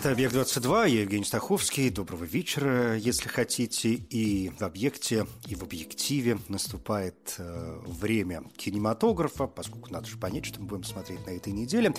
Это 0.00 0.12
«Объект-22», 0.12 0.88
я 0.88 1.00
Евгений 1.02 1.26
Стаховский. 1.26 1.90
Доброго 1.90 2.24
вечера, 2.24 2.96
если 2.96 3.28
хотите. 3.28 3.90
И 3.90 4.50
в 4.58 4.62
«Объекте», 4.62 5.26
и 5.46 5.54
в 5.54 5.62
«Объективе» 5.62 6.38
наступает 6.48 7.34
э, 7.36 7.80
время 7.84 8.44
кинематографа, 8.56 9.46
поскольку 9.46 9.92
надо 9.92 10.06
же 10.06 10.16
понять, 10.16 10.46
что 10.46 10.58
мы 10.62 10.68
будем 10.68 10.84
смотреть 10.84 11.26
на 11.26 11.32
этой 11.32 11.52
неделе. 11.52 11.92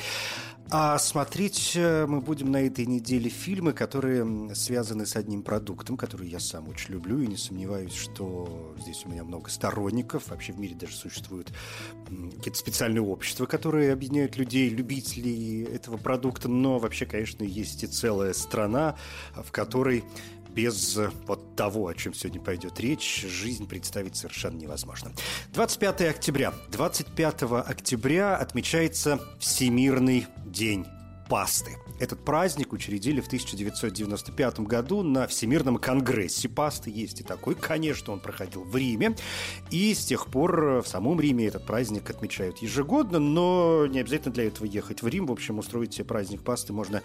А 0.71 0.97
смотреть 0.97 1.73
э, 1.75 2.07
мы 2.07 2.21
будем 2.21 2.49
на 2.49 2.65
этой 2.65 2.87
неделе 2.87 3.29
фильмы, 3.29 3.71
которые 3.71 4.55
связаны 4.55 5.05
с 5.05 5.15
одним 5.15 5.43
продуктом, 5.43 5.95
который 5.95 6.27
я 6.27 6.39
сам 6.39 6.69
очень 6.69 6.93
люблю, 6.93 7.21
и 7.21 7.27
не 7.27 7.37
сомневаюсь, 7.37 7.93
что 7.93 8.73
здесь 8.79 9.05
у 9.05 9.09
меня 9.09 9.23
много 9.23 9.51
сторонников. 9.51 10.29
Вообще 10.29 10.53
в 10.53 10.59
мире 10.59 10.73
даже 10.73 10.95
существуют 10.95 11.53
какие-то 12.07 12.57
специальные 12.57 13.03
общества, 13.03 13.45
которые 13.45 13.93
объединяют 13.93 14.37
людей, 14.37 14.69
любителей 14.69 15.65
этого 15.65 15.97
продукта. 15.97 16.47
Но 16.47 16.79
вообще, 16.79 17.05
конечно, 17.05 17.43
есть 17.43 17.83
и 17.83 17.90
целая 17.91 18.33
страна, 18.33 18.95
в 19.35 19.51
которой 19.51 20.03
без 20.49 20.99
вот 21.25 21.55
того, 21.55 21.87
о 21.87 21.93
чем 21.93 22.13
сегодня 22.13 22.41
пойдет 22.41 22.79
речь, 22.79 23.25
жизнь 23.27 23.67
представить 23.67 24.15
совершенно 24.15 24.57
невозможно. 24.57 25.11
25 25.53 26.01
октября. 26.01 26.53
25 26.71 27.43
октября 27.65 28.35
отмечается 28.35 29.19
Всемирный 29.39 30.27
день 30.45 30.85
пасты. 31.31 31.77
Этот 32.01 32.25
праздник 32.25 32.73
учредили 32.73 33.21
в 33.21 33.27
1995 33.27 34.59
году 34.59 35.01
на 35.01 35.27
Всемирном 35.27 35.77
конгрессе 35.77 36.49
пасты. 36.49 36.89
Есть 36.89 37.21
и 37.21 37.23
такой, 37.23 37.55
конечно, 37.55 38.11
он 38.11 38.19
проходил 38.19 38.65
в 38.65 38.75
Риме. 38.75 39.15
И 39.69 39.93
с 39.93 40.03
тех 40.03 40.27
пор 40.27 40.81
в 40.81 40.87
самом 40.87 41.21
Риме 41.21 41.47
этот 41.47 41.65
праздник 41.65 42.09
отмечают 42.09 42.57
ежегодно, 42.57 43.19
но 43.19 43.87
не 43.87 44.01
обязательно 44.01 44.33
для 44.33 44.47
этого 44.47 44.65
ехать 44.65 45.03
в 45.03 45.07
Рим. 45.07 45.27
В 45.27 45.31
общем, 45.31 45.57
устроить 45.57 45.93
себе 45.93 46.03
праздник 46.03 46.43
пасты 46.43 46.73
можно 46.73 47.01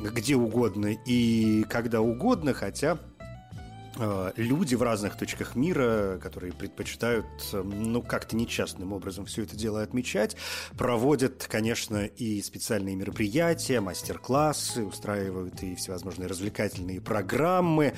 где 0.00 0.36
угодно 0.36 0.96
и 1.04 1.62
когда 1.64 2.00
угодно, 2.00 2.54
хотя 2.54 2.92
э, 2.94 3.15
люди 4.36 4.74
в 4.74 4.82
разных 4.82 5.16
точках 5.16 5.56
мира, 5.56 6.18
которые 6.22 6.52
предпочитают, 6.52 7.26
э, 7.52 7.62
ну, 7.62 8.02
как-то 8.02 8.36
нечастным 8.36 8.92
образом 8.92 9.26
все 9.26 9.42
это 9.42 9.56
дело 9.56 9.82
отмечать, 9.82 10.36
проводят, 10.76 11.46
конечно, 11.48 12.04
и 12.04 12.42
специальные 12.42 12.96
мероприятия, 12.96 13.80
мастер-классы, 13.80 14.84
устраивают 14.84 15.62
и 15.62 15.74
всевозможные 15.74 16.28
развлекательные 16.28 17.00
программы, 17.00 17.94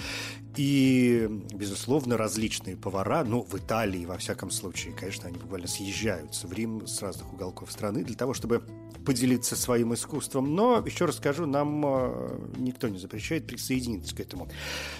и, 0.56 1.28
безусловно, 1.54 2.16
различные 2.16 2.76
повара, 2.76 3.22
ну, 3.24 3.42
в 3.42 3.54
Италии, 3.56 4.04
во 4.04 4.18
всяком 4.18 4.50
случае, 4.50 4.94
конечно, 4.94 5.28
они 5.28 5.38
буквально 5.38 5.68
съезжаются 5.68 6.46
в 6.46 6.52
Рим 6.52 6.86
с 6.86 7.00
разных 7.00 7.32
уголков 7.32 7.70
страны 7.70 8.02
для 8.02 8.16
того, 8.16 8.34
чтобы 8.34 8.62
поделиться 9.08 9.56
своим 9.56 9.94
искусством. 9.94 10.54
Но, 10.54 10.84
еще 10.84 11.06
раз 11.06 11.16
скажу, 11.16 11.46
нам 11.46 11.82
э, 11.82 12.38
никто 12.58 12.88
не 12.88 12.98
запрещает 12.98 13.46
присоединиться 13.46 14.14
к 14.14 14.20
этому 14.20 14.50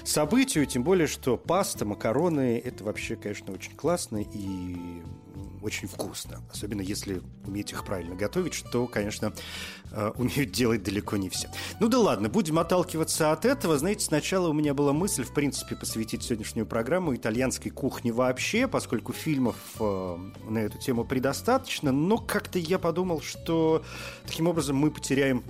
событию, 0.03 0.65
тем 0.65 0.83
более, 0.83 1.07
что 1.07 1.37
паста, 1.37 1.85
макароны– 1.85 2.59
это 2.65 2.85
вообще, 2.85 3.17
конечно, 3.17 3.53
очень 3.53 3.77
классно 3.77 4.23
и 4.23 5.03
очень 5.63 5.89
вкусно. 5.89 6.43
Особенно 6.53 6.81
если 6.81 7.23
уметь 7.47 7.73
их 7.73 7.85
правильно 7.85 8.15
готовить, 8.15 8.55
что, 8.55 8.87
конечно, 8.87 9.33
э, 9.91 10.13
умеют 10.17 10.53
делать 10.53 10.83
далеко 10.83 11.17
не 11.17 11.29
все. 11.29 11.49
Ну 11.81 11.89
да 11.89 11.99
ладно, 11.99 12.29
будем 12.29 12.59
отталкиваться 12.59 13.33
от 13.33 13.45
этого. 13.45 13.79
Знаете, 13.79 14.05
сначала 14.05 14.49
у 14.49 14.53
меня 14.53 14.75
была 14.75 14.93
мысль, 14.93 15.25
в 15.25 15.33
принципе, 15.33 15.77
посвятить 15.77 16.23
сегодняшнюю 16.23 16.67
программу 16.67 17.15
итальянской 17.15 17.71
кухне 17.71 18.13
вообще, 18.13 18.69
поскольку 18.69 19.13
фильмов 19.13 19.57
э, 19.81 20.19
на 20.49 20.59
эту 20.59 20.79
тему 20.79 21.05
предостаточно, 21.05 21.93
но 21.93 22.19
как-то 22.19 22.59
я 22.59 22.79
подумал, 22.79 23.21
что 23.21 23.85
таким 24.27 24.49
образом 24.49 24.77
мы 24.77 24.91
потеряем 24.91 25.45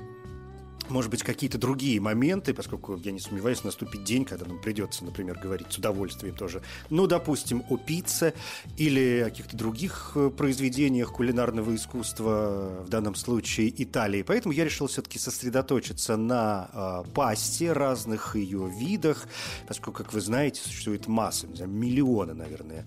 может 0.90 1.10
быть, 1.10 1.22
какие-то 1.22 1.58
другие 1.58 2.00
моменты, 2.00 2.54
поскольку 2.54 2.96
я 2.96 3.12
не 3.12 3.20
сомневаюсь, 3.20 3.64
наступит 3.64 4.04
день, 4.04 4.24
когда 4.24 4.46
нам 4.46 4.60
придется, 4.60 5.04
например, 5.04 5.38
говорить 5.38 5.68
с 5.70 5.78
удовольствием 5.78 6.34
тоже, 6.34 6.62
ну, 6.90 7.06
допустим, 7.06 7.64
о 7.68 7.76
пицце 7.76 8.34
или 8.76 9.24
о 9.26 9.30
каких-то 9.30 9.56
других 9.56 10.12
э, 10.14 10.30
произведениях 10.30 11.12
кулинарного 11.12 11.74
искусства, 11.74 12.82
в 12.84 12.88
данном 12.88 13.14
случае 13.14 13.72
Италии. 13.82 14.22
Поэтому 14.22 14.52
я 14.52 14.64
решил 14.64 14.86
все-таки 14.86 15.18
сосредоточиться 15.18 16.16
на 16.16 16.68
э, 16.72 17.10
пасте, 17.14 17.72
разных 17.72 18.36
ее 18.36 18.70
видах, 18.70 19.26
поскольку, 19.66 20.02
как 20.02 20.12
вы 20.12 20.20
знаете, 20.20 20.60
существует 20.62 21.06
масса, 21.06 21.46
не 21.46 21.56
знаю, 21.56 21.70
миллионы, 21.70 22.34
наверное, 22.34 22.86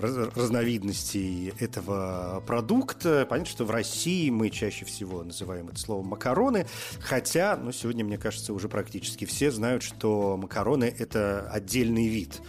разновидностей 0.00 1.52
этого 1.58 2.42
продукта. 2.46 3.26
Понятно, 3.28 3.50
что 3.50 3.64
в 3.64 3.70
России 3.70 4.30
мы 4.30 4.50
чаще 4.50 4.84
всего 4.84 5.22
называем 5.22 5.68
это 5.68 5.78
словом 5.78 6.06
макароны, 6.06 6.66
хотя, 7.00 7.56
ну, 7.56 7.72
сегодня, 7.72 8.04
мне 8.04 8.18
кажется, 8.18 8.52
уже 8.52 8.68
практически 8.68 9.24
все 9.24 9.50
знают, 9.50 9.82
что 9.82 10.36
макароны– 10.36 10.84
это 10.98 11.48
отдельный 11.50 12.08
вид 12.08 12.40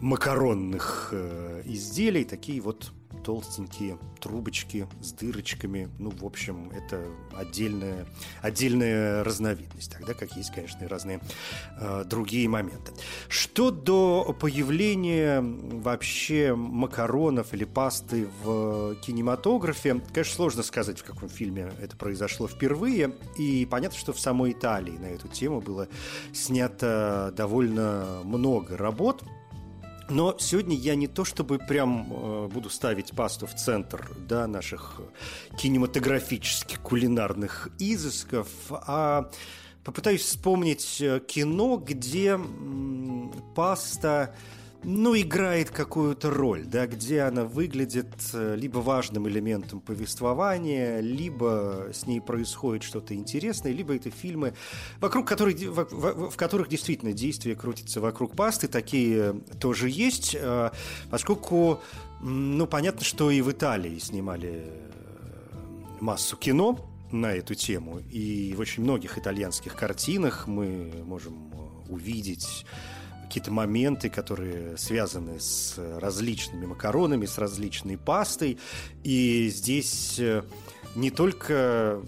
макаронных 0.00 1.08
э, 1.12 1.62
изделий, 1.64 2.24
такие 2.24 2.60
вот 2.60 2.92
толстенькие 3.24 3.98
трубочки 4.20 4.86
с 5.00 5.12
дырочками. 5.12 5.88
Ну, 5.98 6.10
в 6.10 6.24
общем, 6.24 6.70
это 6.70 7.04
отдельная, 7.34 8.06
отдельная 8.42 9.24
разновидность. 9.24 9.92
Тогда 9.92 10.14
как 10.14 10.36
есть, 10.36 10.52
конечно, 10.52 10.84
и 10.84 10.86
разные 10.86 11.20
э, 11.80 12.04
другие 12.06 12.48
моменты. 12.48 12.92
Что 13.28 13.70
до 13.70 14.36
появления 14.38 15.40
вообще 15.42 16.54
макаронов 16.54 17.54
или 17.54 17.64
пасты 17.64 18.28
в 18.42 18.96
кинематографе, 18.96 20.00
конечно, 20.12 20.34
сложно 20.34 20.62
сказать, 20.62 20.98
в 20.98 21.04
каком 21.04 21.28
фильме 21.28 21.72
это 21.80 21.96
произошло 21.96 22.46
впервые. 22.46 23.14
И 23.38 23.66
понятно, 23.66 23.98
что 23.98 24.12
в 24.12 24.20
самой 24.20 24.52
Италии 24.52 24.98
на 24.98 25.06
эту 25.06 25.28
тему 25.28 25.60
было 25.60 25.88
снято 26.32 27.32
довольно 27.36 28.20
много 28.24 28.76
работ. 28.76 29.22
Но 30.10 30.36
сегодня 30.38 30.76
я 30.76 30.94
не 30.94 31.06
то 31.06 31.24
чтобы 31.24 31.58
прям 31.58 32.12
э, 32.12 32.48
буду 32.48 32.68
ставить 32.68 33.12
пасту 33.12 33.46
в 33.46 33.54
центр 33.54 34.10
да, 34.28 34.46
наших 34.46 35.00
кинематографических 35.58 36.80
кулинарных 36.80 37.68
изысков, 37.78 38.48
а 38.70 39.30
попытаюсь 39.82 40.22
вспомнить 40.22 41.00
э, 41.00 41.20
кино, 41.26 41.76
где 41.76 42.38
паста 43.54 44.34
ну, 44.84 45.16
играет 45.16 45.70
какую-то 45.70 46.30
роль, 46.30 46.64
да, 46.64 46.86
где 46.86 47.22
она 47.22 47.44
выглядит 47.44 48.12
э, 48.32 48.54
либо 48.56 48.78
важным 48.78 49.28
элементом 49.28 49.80
повествования, 49.80 51.00
либо 51.00 51.88
с 51.92 52.06
ней 52.06 52.20
происходит 52.20 52.82
что-то 52.82 53.14
интересное, 53.14 53.72
либо 53.72 53.94
это 53.94 54.10
фильмы, 54.10 54.54
вокруг 55.00 55.26
которых, 55.26 55.56
в, 55.56 55.86
в, 55.90 56.30
в 56.30 56.36
которых 56.36 56.68
действительно 56.68 57.12
действие 57.12 57.56
крутится 57.56 58.00
вокруг 58.00 58.36
пасты, 58.36 58.68
такие 58.68 59.40
тоже 59.58 59.88
есть, 59.88 60.36
э, 60.38 60.70
поскольку, 61.10 61.80
ну, 62.20 62.66
понятно, 62.66 63.04
что 63.04 63.30
и 63.30 63.40
в 63.40 63.50
Италии 63.50 63.98
снимали 63.98 64.64
э, 64.64 66.00
массу 66.00 66.36
кино, 66.36 66.90
на 67.12 67.32
эту 67.32 67.54
тему. 67.54 68.00
И 68.10 68.54
в 68.56 68.60
очень 68.60 68.82
многих 68.82 69.18
итальянских 69.18 69.76
картинах 69.76 70.48
мы 70.48 70.90
можем 71.04 71.52
увидеть 71.88 72.66
какие-то 73.34 73.50
моменты, 73.50 74.10
которые 74.10 74.76
связаны 74.76 75.40
с 75.40 75.74
различными 75.98 76.66
макаронами, 76.66 77.26
с 77.26 77.36
различной 77.36 77.98
пастой. 77.98 78.58
И 79.02 79.48
здесь 79.48 80.20
э, 80.20 80.44
не 80.94 81.10
только 81.10 82.00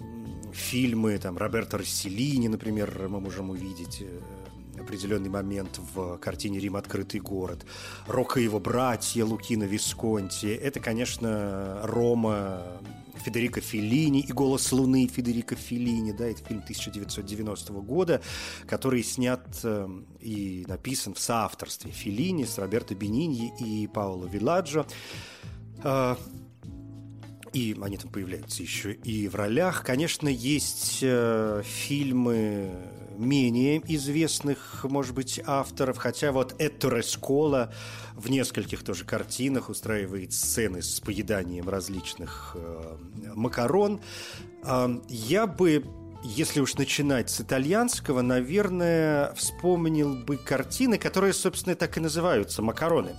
фильмы 0.53 1.17
там 1.17 1.37
Роберто 1.37 1.79
Расселини, 1.79 2.47
например, 2.47 3.09
мы 3.09 3.19
можем 3.19 3.49
увидеть 3.49 4.05
определенный 4.79 5.29
момент 5.29 5.81
в 5.93 6.17
картине 6.19 6.59
«Рим. 6.59 6.77
Открытый 6.77 7.19
город». 7.19 7.65
Рока 8.07 8.39
и 8.39 8.43
его 8.43 8.61
братья 8.61 9.25
Лукино 9.25 9.65
Висконти. 9.65 10.45
Это, 10.45 10.79
конечно, 10.79 11.81
Рома 11.83 12.63
Федерико 13.19 13.61
Феллини 13.61 14.21
и 14.21 14.31
«Голос 14.31 14.71
Луны» 14.71 15.07
Федерико 15.07 15.55
Феллини. 15.55 16.11
Да, 16.11 16.25
это 16.25 16.43
фильм 16.43 16.59
1990 16.59 17.73
года, 17.73 18.21
который 18.67 19.03
снят 19.03 19.45
э, 19.63 19.87
и 20.19 20.65
написан 20.67 21.13
в 21.13 21.19
соавторстве 21.19 21.91
Феллини 21.91 22.45
с 22.45 22.57
Роберто 22.57 22.95
Бениньи 22.95 23.51
и 23.59 23.87
Паоло 23.87 24.25
Вилладжо. 24.25 24.85
Э, 25.83 26.15
и 27.53 27.75
они 27.81 27.97
там 27.97 28.11
появляются 28.11 28.61
еще 28.61 28.93
и 28.93 29.27
в 29.27 29.35
ролях. 29.35 29.83
Конечно, 29.83 30.27
есть 30.27 30.99
э, 31.01 31.61
фильмы 31.65 32.71
менее 33.17 33.81
известных, 33.93 34.85
может 34.85 35.13
быть, 35.13 35.39
авторов, 35.45 35.97
хотя 35.97 36.31
вот 36.31 36.55
Этто 36.59 37.01
Скола 37.01 37.73
в 38.15 38.29
нескольких 38.29 38.83
тоже 38.83 39.05
картинах 39.05 39.69
устраивает 39.69 40.33
сцены 40.33 40.81
с 40.81 40.99
поеданием 40.99 41.69
различных 41.69 42.55
э, 42.55 42.97
макарон. 43.35 44.01
Э, 44.63 44.99
я 45.09 45.47
бы 45.47 45.83
если 46.23 46.59
уж 46.59 46.75
начинать 46.75 47.29
с 47.29 47.41
итальянского, 47.41 48.21
наверное, 48.21 49.33
вспомнил 49.35 50.15
бы 50.15 50.37
картины, 50.37 50.97
которые, 50.97 51.33
собственно, 51.33 51.75
так 51.75 51.95
и 51.97 51.99
называются 51.99 52.61
«Макароны» 52.61 53.15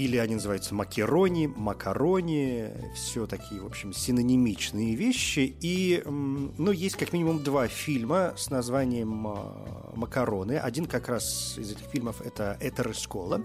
или 0.00 0.16
они 0.16 0.36
называются 0.36 0.74
макерони, 0.74 1.46
макарони, 1.46 2.70
все 2.94 3.26
такие, 3.26 3.60
в 3.60 3.66
общем, 3.66 3.92
синонимичные 3.92 4.94
вещи. 4.94 5.54
И, 5.60 6.02
ну, 6.06 6.70
есть 6.70 6.96
как 6.96 7.12
минимум 7.12 7.42
два 7.42 7.68
фильма 7.68 8.32
с 8.34 8.48
названием 8.48 9.26
а, 9.26 9.92
«Макароны». 9.94 10.56
Один 10.56 10.86
как 10.86 11.10
раз 11.10 11.58
из 11.58 11.72
этих 11.72 11.84
фильмов– 11.84 12.22
это 12.24 12.56
«Этер 12.60 12.94
Школа». 12.94 13.44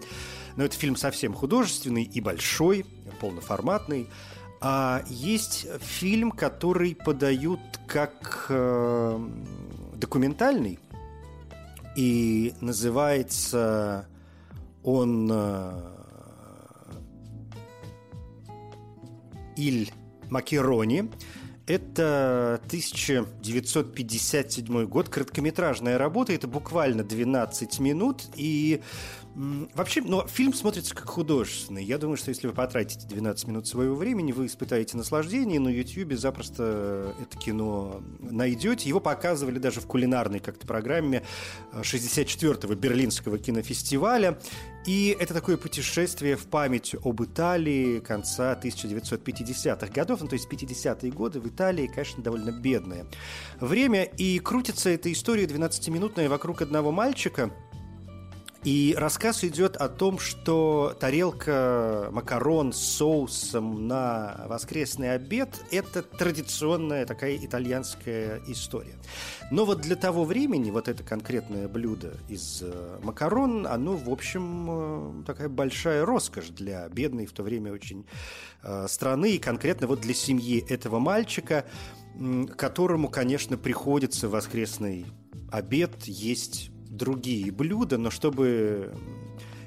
Но 0.56 0.64
это 0.64 0.78
фильм 0.78 0.96
совсем 0.96 1.34
художественный 1.34 2.04
и 2.04 2.22
большой, 2.22 2.86
полноформатный. 3.20 4.08
А 4.62 5.04
есть 5.10 5.68
фильм, 5.82 6.32
который 6.32 6.96
подают 6.96 7.60
как 7.86 8.46
э, 8.48 9.30
документальный, 9.96 10.80
и 11.98 12.54
называется 12.62 14.08
он 14.84 15.30
Иль 19.58 19.92
Макерони. 20.30 21.10
Это 21.68 22.62
1957 22.66 24.86
год, 24.86 25.10
короткометражная 25.10 25.98
работа, 25.98 26.32
это 26.32 26.48
буквально 26.48 27.04
12 27.04 27.80
минут, 27.80 28.26
и 28.36 28.84
Вообще, 29.36 30.02
но 30.02 30.26
фильм 30.28 30.54
смотрится 30.54 30.96
как 30.96 31.10
художественный. 31.10 31.84
Я 31.84 31.98
думаю, 31.98 32.16
что 32.16 32.30
если 32.30 32.48
вы 32.48 32.54
потратите 32.54 33.06
12 33.06 33.48
минут 33.50 33.68
своего 33.68 33.94
времени, 33.94 34.32
вы 34.32 34.46
испытаете 34.46 34.96
наслаждение. 34.96 35.60
На 35.60 35.68
YouTube 35.68 36.14
запросто 36.14 37.14
это 37.22 37.38
кино 37.38 38.02
найдете. 38.20 38.88
Его 38.88 39.02
показывали 39.02 39.60
даже 39.60 39.82
в 39.82 39.88
кулинарной 39.88 40.40
как-то 40.40 40.66
программе 40.66 41.22
64-го 41.74 42.76
Берлинского 42.76 43.38
кинофестиваля. 43.38 44.40
И 44.86 45.18
это 45.20 45.34
такое 45.34 45.58
путешествие 45.58 46.38
в 46.38 46.46
память 46.46 46.96
об 47.04 47.22
Италии 47.22 48.00
конца 48.00 48.58
1950-х 48.58 49.88
годов. 49.88 50.22
Ну, 50.22 50.30
то 50.30 50.36
есть 50.36 50.48
50-е 50.50 51.12
годы 51.12 51.42
в 51.42 51.48
Италии, 51.48 51.88
конечно, 51.88 52.24
довольно 52.24 52.52
бедное 52.52 53.06
время. 53.60 54.04
И 54.04 54.40
крутится 54.40 54.92
эта 54.92 55.12
история 55.12 55.44
12-минутная 55.44 56.30
вокруг 56.30 56.62
одного 56.62 56.94
мальчика– 56.94 57.52
и 58.66 58.96
рассказ 58.98 59.44
идет 59.44 59.78
о 59.78 59.90
том, 59.90 60.18
что 60.18 60.98
тарелка 61.00 62.10
макарон 62.12 62.74
с 62.74 62.80
соусом 62.80 63.88
на 63.88 64.44
воскресный 64.48 65.14
обед– 65.14 65.50
это 65.72 66.02
традиционная 66.02 67.06
такая 67.06 67.38
итальянская 67.38 68.42
история. 68.48 68.96
Но 69.52 69.66
вот 69.66 69.82
для 69.82 69.96
того 69.96 70.26
времени 70.26 70.72
вот 70.72 70.88
это 70.88 71.04
конкретное 71.04 71.68
блюдо 71.68 72.16
из 72.28 72.64
э, 72.64 73.00
макарон, 73.04 73.68
оно, 73.68 73.96
в 73.96 74.10
общем, 74.10 75.22
э, 75.22 75.24
такая 75.28 75.48
большая 75.48 76.04
роскошь 76.04 76.50
для 76.50 76.90
бедной 76.90 77.28
в 77.28 77.34
то 77.34 77.44
время 77.44 77.72
очень 77.72 78.08
э, 78.64 78.88
страны, 78.90 79.34
и 79.34 79.38
конкретно 79.38 79.86
вот 79.86 80.02
для 80.02 80.16
семьи 80.16 80.66
этого 80.68 80.98
мальчика, 80.98 81.66
которому, 82.58 83.10
конечно, 83.10 83.60
приходится 83.60 84.28
воскресный 84.28 85.06
обед 85.52 86.06
есть 86.06 86.72
другие 86.90 87.52
блюда, 87.52 87.98
но 87.98 88.10
чтобы 88.10 88.94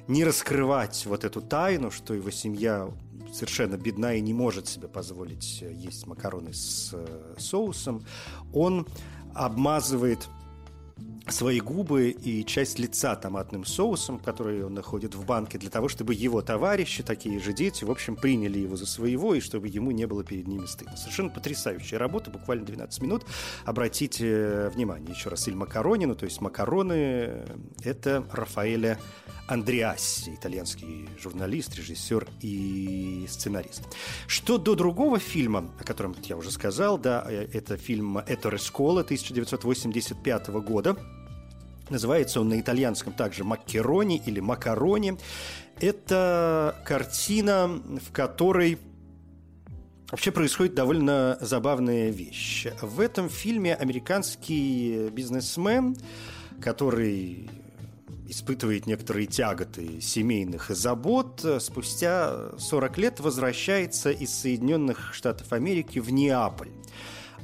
не 0.07 0.23
раскрывать 0.23 1.05
вот 1.05 1.23
эту 1.23 1.41
тайну, 1.41 1.91
что 1.91 2.13
его 2.13 2.31
семья 2.31 2.89
совершенно 3.31 3.77
бедна 3.77 4.15
и 4.15 4.21
не 4.21 4.33
может 4.33 4.67
себе 4.67 4.87
позволить 4.87 5.61
есть 5.61 6.07
макароны 6.07 6.53
с 6.53 6.91
э, 6.93 7.35
соусом, 7.37 8.03
он 8.53 8.87
обмазывает 9.35 10.27
свои 11.31 11.59
губы 11.59 12.09
и 12.09 12.45
часть 12.45 12.79
лица 12.79 13.15
томатным 13.15 13.65
соусом, 13.65 14.19
который 14.19 14.63
он 14.63 14.73
находит 14.73 15.15
в 15.15 15.25
банке, 15.25 15.57
для 15.57 15.69
того, 15.69 15.87
чтобы 15.87 16.13
его 16.13 16.41
товарищи, 16.41 17.03
такие 17.03 17.39
же 17.39 17.53
дети, 17.53 17.83
в 17.83 17.91
общем, 17.91 18.15
приняли 18.15 18.59
его 18.59 18.75
за 18.75 18.85
своего, 18.85 19.35
и 19.35 19.39
чтобы 19.39 19.67
ему 19.67 19.91
не 19.91 20.05
было 20.05 20.23
перед 20.23 20.47
ними 20.47 20.65
стыдно. 20.65 20.97
Совершенно 20.97 21.29
потрясающая 21.29 21.99
работа, 21.99 22.31
буквально 22.31 22.65
12 22.65 23.01
минут. 23.01 23.25
Обратите 23.65 24.25
э, 24.27 24.69
внимание, 24.69 25.11
еще 25.11 25.29
раз, 25.29 25.47
Иль 25.47 25.55
Макаронину, 25.55 26.15
то 26.15 26.25
есть 26.25 26.41
макароны– 26.41 27.45
это 27.83 28.25
Рафаэля 28.31 28.99
Андреасси, 29.47 30.35
итальянский 30.35 31.09
журналист, 31.19 31.75
режиссер 31.75 32.27
и 32.41 33.25
сценарист. 33.29 33.81
Что 34.27 34.57
до 34.57 34.75
другого 34.75 35.19
фильма, 35.19 35.71
о 35.79 35.83
котором 35.83 36.15
я 36.23 36.37
уже 36.37 36.51
сказал, 36.51 36.97
да, 36.97 37.25
э, 37.27 37.47
это 37.53 37.77
фильм 37.77 38.19
«Эторе 38.19 38.57
Скола» 38.57 39.01
1985 39.01 40.47
года– 40.49 40.97
Называется 41.89 42.41
он 42.41 42.49
на 42.49 42.59
итальянском 42.59 43.13
также 43.13 43.43
«Маккерони» 43.43 44.21
или 44.25 44.39
«Макарони». 44.39 45.17
Это 45.79 46.75
картина, 46.85 47.67
в 47.67 48.11
которой 48.11 48.77
Вообще 50.11 50.31
происходит 50.31 50.73
довольно 50.73 51.37
забавная 51.39 52.09
вещь. 52.09 52.65
В 52.81 52.99
этом 52.99 53.29
фильме 53.29 53.75
американский 53.75 55.09
бизнесмен, 55.09 55.95
который 56.59 57.47
испытывает 58.27 58.87
некоторые 58.87 59.27
тяготы 59.27 60.01
семейных 60.01 60.69
забот, 60.69 61.45
спустя 61.59 62.57
40 62.57 62.97
лет 62.97 63.19
возвращается 63.19 64.09
из 64.09 64.33
Соединенных 64.33 65.13
Штатов 65.13 65.53
Америки 65.53 65.99
в 65.99 66.11
Неаполь. 66.11 66.71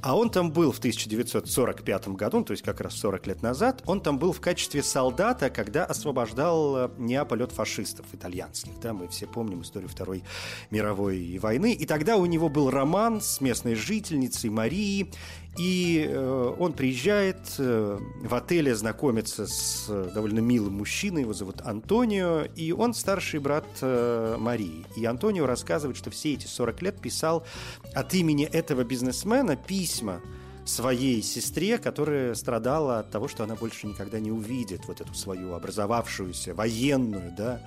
А 0.05 0.15
он 0.15 0.29
там 0.29 0.51
был 0.51 0.71
в 0.71 0.77
1945 0.77 2.09
году, 2.09 2.43
то 2.43 2.51
есть 2.51 2.61
как 2.61 2.79
раз 2.79 2.93
40 2.93 3.25
лет 3.25 3.41
назад, 3.41 3.81
он 3.87 4.01
там 4.01 4.19
был 4.19 4.33
в 4.33 4.39
качестве 4.39 4.83
солдата, 4.83 5.49
когда 5.49 5.83
освобождал 5.83 6.77
э, 6.77 6.89
Неаполь 6.99 7.41
от 7.41 7.51
фашистов 7.51 8.05
итальянских. 8.13 8.79
Да, 8.79 8.93
мы 8.93 9.07
все 9.07 9.25
помним 9.25 9.63
историю 9.63 9.89
Второй 9.89 10.23
мировой 10.69 11.39
войны. 11.39 11.73
И 11.73 11.87
тогда 11.87 12.17
у 12.17 12.27
него 12.27 12.49
был 12.49 12.69
роман 12.69 13.19
с 13.19 13.41
местной 13.41 13.73
жительницей 13.73 14.51
Марией, 14.51 15.11
и 15.57 16.05
э, 16.09 16.55
он 16.59 16.73
приезжает 16.73 17.37
э, 17.57 17.97
в 18.21 18.35
отеле 18.35 18.75
знакомится 18.75 19.47
с 19.47 19.85
э, 19.87 20.11
довольно 20.13 20.39
милым 20.39 20.73
мужчиной, 20.73 21.21
его 21.21 21.33
зовут 21.33 21.61
Антонио, 21.61 22.43
и 22.55 22.71
он 22.73 22.93
старший 22.93 23.39
брат 23.39 23.65
Марии. 23.81 24.85
И 24.95 25.05
Антонио 25.05 25.45
рассказывает, 25.45 25.97
что 25.97 26.09
все 26.09 26.33
эти 26.33 26.45
40 26.45 26.81
лет 26.81 26.99
писал 26.99 27.45
от 27.93 28.13
имени 28.13 28.45
этого 28.45 28.83
бизнесмена 28.83 29.55
письма 29.55 30.21
своей 30.65 31.21
сестре, 31.21 31.77
которая 31.77 32.33
страдала 32.33 32.99
от 32.99 33.11
того, 33.11 33.27
что 33.27 33.43
она 33.43 33.55
больше 33.55 33.87
никогда 33.87 34.19
не 34.19 34.31
увидит 34.31 34.85
вот 34.87 34.99
эту 34.99 35.13
свою 35.13 35.53
образовавшуюся 35.53 36.53
военную, 36.53 37.31
да, 37.37 37.61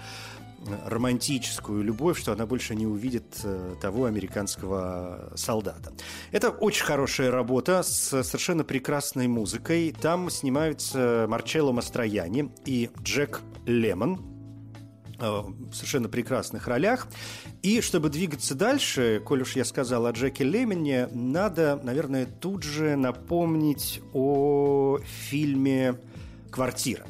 романтическую 0.86 1.82
любовь, 1.82 2.18
что 2.18 2.32
она 2.32 2.46
больше 2.46 2.74
не 2.74 2.86
увидит 2.86 3.40
э, 3.44 3.76
того 3.80 4.04
американского 4.06 5.32
солдата. 5.36 5.92
Это 6.32 6.50
очень 6.50 6.84
хорошая 6.84 7.30
работа 7.30 7.82
с 7.82 8.22
совершенно 8.22 8.64
прекрасной 8.64 9.28
музыкой. 9.28 9.94
Там 9.98 10.30
снимаются 10.30 11.26
Марчелло 11.28 11.72
Мастрояни 11.72 12.50
и 12.64 12.90
Джек 13.02 13.40
Лемон, 13.66 14.20
э, 15.20 15.30
в 15.30 15.74
совершенно 15.74 16.08
прекрасных 16.08 16.66
ролях. 16.66 17.08
И 17.62 17.80
чтобы 17.80 18.08
двигаться 18.08 18.54
дальше, 18.54 19.22
коль 19.24 19.42
уж 19.42 19.56
я 19.56 19.64
сказал 19.64 20.06
о 20.06 20.12
Джеке 20.12 20.44
Лемоне, 20.44 21.08
надо, 21.12 21.80
наверное, 21.82 22.26
тут 22.26 22.62
же 22.62 22.96
напомнить 22.96 24.00
о 24.12 24.98
фильме 25.28 25.96
«Квартира». 26.50 27.06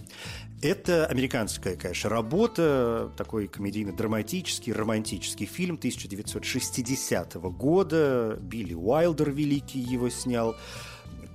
Это 0.60 1.06
американская, 1.06 1.76
конечно, 1.76 2.10
работа, 2.10 3.12
такой 3.16 3.46
комедийно-драматический, 3.46 4.72
романтический 4.72 5.46
фильм 5.46 5.76
1960 5.76 7.34
года. 7.34 8.36
Билли 8.40 8.74
Уайлдер 8.74 9.30
великий 9.30 9.78
его 9.78 10.10
снял. 10.10 10.56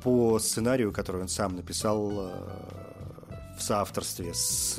по 0.03 0.37
сценарию, 0.39 0.91
который 0.91 1.21
он 1.21 1.29
сам 1.29 1.55
написал 1.55 2.09
в 3.57 3.61
соавторстве 3.61 4.33
с 4.33 4.77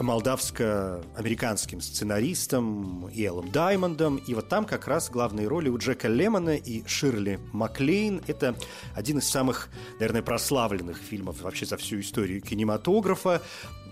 молдавско-американским 0.00 1.80
сценаристом 1.80 3.08
Иэлом 3.12 3.50
Даймондом. 3.50 4.16
И 4.16 4.34
вот 4.34 4.48
там 4.48 4.64
как 4.64 4.86
раз 4.86 5.10
главные 5.10 5.48
роли 5.48 5.68
у 5.68 5.78
Джека 5.78 6.08
Лемона 6.08 6.56
и 6.56 6.86
Ширли 6.86 7.40
Маклейн. 7.52 8.22
Это 8.26 8.54
один 8.94 9.18
из 9.18 9.28
самых, 9.28 9.68
наверное, 9.98 10.22
прославленных 10.22 10.98
фильмов 10.98 11.42
вообще 11.42 11.66
за 11.66 11.76
всю 11.76 12.00
историю 12.00 12.40
кинематографа. 12.42 13.42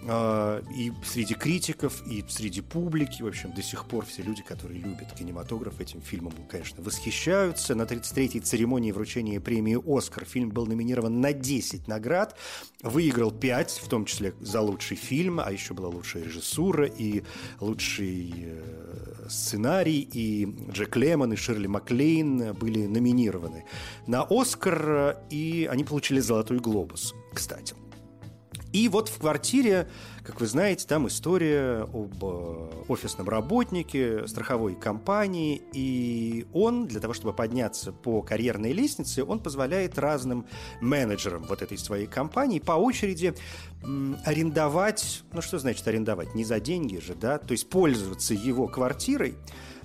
А, 0.07 0.63
и 0.75 0.93
среди 1.05 1.35
критиков, 1.35 2.07
и 2.07 2.25
среди 2.29 2.61
публики, 2.61 3.23
в 3.23 3.27
общем, 3.27 3.53
до 3.55 3.63
сих 3.63 3.87
пор 3.87 4.05
все 4.05 4.23
люди, 4.23 4.43
которые 4.43 4.81
любят 4.81 5.13
кинематограф, 5.13 5.81
этим 5.81 6.03
фильмом, 6.03 6.33
конечно, 6.49 6.83
восхищаются. 6.83 7.75
На 7.75 7.83
33-й 7.83 8.41
церемонии 8.41 8.93
вручения 8.93 9.41
премии 9.41 9.79
«Оскар» 9.87 10.25
фильм 10.25 10.51
был 10.51 10.67
номинирован 10.67 11.21
на 11.21 11.33
10 11.33 11.89
наград, 11.89 12.37
выиграл 12.83 13.31
5, 13.31 13.81
в 13.83 13.89
том 13.89 14.05
числе 14.05 14.35
за 14.41 14.61
лучший 14.61 14.97
фильм, 14.97 15.41
а 15.41 15.51
еще 15.51 15.73
была 15.73 15.89
лучшая 15.89 16.25
режиссура 16.25 16.87
и 16.87 17.23
лучший 17.61 18.33
э, 18.37 19.27
сценарий, 19.29 20.01
и 20.13 20.47
Джек 20.71 20.97
Лемон 20.97 21.33
и 21.33 21.37
Ширли 21.37 21.67
Маклейн 21.67 22.53
были 22.55 22.87
номинированы 22.87 23.65
на 24.07 24.27
«Оскар», 24.29 25.19
и 25.31 25.69
они 25.71 25.85
получили 25.85 26.21
«Золотой 26.21 26.59
глобус», 26.59 27.15
кстати. 27.33 27.75
И 28.75 28.89
вот 28.89 29.09
в 29.09 29.21
квартире, 29.21 29.87
как 30.25 30.41
вы 30.41 30.49
знаете, 30.49 30.85
там 30.89 31.07
история 31.07 31.83
об 31.83 32.25
э, 32.25 32.71
офисном 32.89 33.29
работнике 33.29 34.27
страховой 34.27 34.75
компании, 34.75 35.63
и 35.73 36.45
он, 36.53 36.89
для 36.89 36.99
того, 36.99 37.15
чтобы 37.15 37.33
подняться 37.35 37.93
по 37.93 38.21
карьерной 38.21 38.73
лестнице, 38.73 39.23
он 39.23 39.39
позволяет 39.39 39.97
разным 39.97 40.47
менеджерам 40.81 41.45
вот 41.45 41.63
этой 41.63 41.79
своей 41.79 42.09
компании 42.09 42.59
по 42.59 42.73
очереди 42.73 43.37
арендовать, 44.25 45.23
ну 45.33 45.41
что 45.41 45.61
значит 45.61 45.87
арендовать, 45.87 46.35
не 46.35 46.43
за 46.43 46.59
деньги 46.59 46.99
же, 46.99 47.15
да, 47.15 47.39
то 47.39 47.53
есть 47.53 47.71
пользоваться 47.71 48.35
его 48.35 48.67
квартирой, 48.67 49.37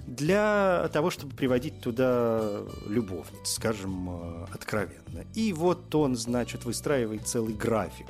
для 0.10 0.90
того, 0.92 1.12
чтобы 1.12 1.36
приводить 1.36 1.82
туда 1.82 2.64
любовниц, 2.88 3.48
скажем, 3.50 4.10
э, 4.10 4.46
откровенно. 4.52 5.26
И 5.36 5.54
вот 5.54 5.94
он, 5.94 6.16
значит, 6.16 6.66
выстраивает 6.66 7.28
целый 7.28 7.54
график 7.54 8.08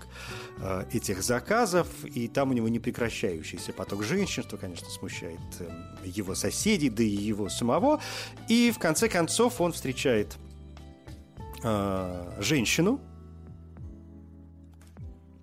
э, 0.59 0.85
этих 0.93 1.21
заказов, 1.21 1.87
и 2.05 2.27
там 2.27 2.51
у 2.51 2.53
него 2.53 2.69
непрекращающийся 2.69 3.73
поток 3.73 4.03
женщин, 4.03 4.43
что, 4.43 4.57
конечно, 4.57 4.89
смущает 4.89 5.39
э, 5.59 5.69
его 6.05 6.35
соседей, 6.35 6.89
да 6.89 7.03
и 7.03 7.07
его 7.07 7.49
самого. 7.49 7.99
И 8.47 8.71
в 8.73 8.79
конце 8.79 9.09
концов 9.09 9.61
он 9.61 9.73
встречает 9.73 10.37
женщину, 12.39 13.01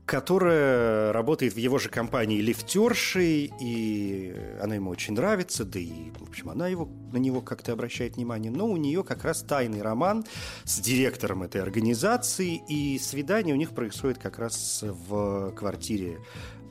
которая 0.06 1.12
работает 1.12 1.54
в 1.54 1.56
его 1.56 1.78
же 1.78 1.88
компании 1.88 2.40
лифтершей, 2.40 3.52
и 3.60 4.34
она 4.62 4.76
ему 4.76 4.90
очень 4.90 5.14
нравится, 5.14 5.64
да 5.64 5.80
и, 5.80 6.12
в 6.20 6.28
общем, 6.28 6.48
она 6.48 6.68
его, 6.68 6.88
на 7.12 7.16
него 7.16 7.40
как-то 7.40 7.72
обращает 7.72 8.14
внимание. 8.14 8.52
Но 8.52 8.68
у 8.68 8.76
нее 8.76 9.02
как 9.02 9.24
раз 9.24 9.42
тайный 9.42 9.82
роман 9.82 10.24
с 10.64 10.78
директором 10.78 11.42
этой 11.42 11.60
организации, 11.60 12.62
и 12.68 13.00
свидание 13.00 13.52
у 13.52 13.58
них 13.58 13.70
происходит 13.72 14.18
как 14.18 14.38
раз 14.38 14.84
в 14.84 15.50
квартире 15.56 16.20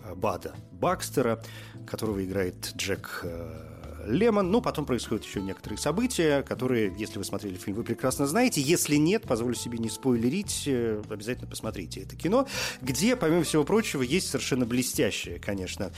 э, 0.05 0.15
Бада 0.15 0.55
Бакстера, 0.71 1.43
которого 1.85 2.23
играет 2.23 2.71
Джек 2.77 3.19
э, 3.23 3.74
Лемон. 4.05 4.51
Ну, 4.51 4.61
потом 4.61 4.85
происходят 4.85 5.25
еще 5.25 5.41
некоторые 5.41 5.77
события, 5.77 6.43
которые, 6.43 6.93
если 6.97 7.17
вы 7.17 7.23
смотрели 7.23 7.55
фильм, 7.55 7.77
вы 7.77 7.83
прекрасно 7.83 8.27
знаете. 8.27 8.61
Если 8.61 8.95
нет, 8.95 9.23
позволю 9.23 9.55
себе 9.55 9.77
не 9.77 9.89
спойлерить, 9.89 10.63
э, 10.67 11.01
обязательно 11.09 11.47
посмотрите 11.47 12.01
это 12.01 12.15
кино, 12.15 12.47
где, 12.81 13.15
помимо 13.15 13.43
всего 13.43 13.63
прочего, 13.63 14.01
есть 14.01 14.29
совершенно 14.29 14.65
блестящая, 14.65 15.39
конечно, 15.39 15.91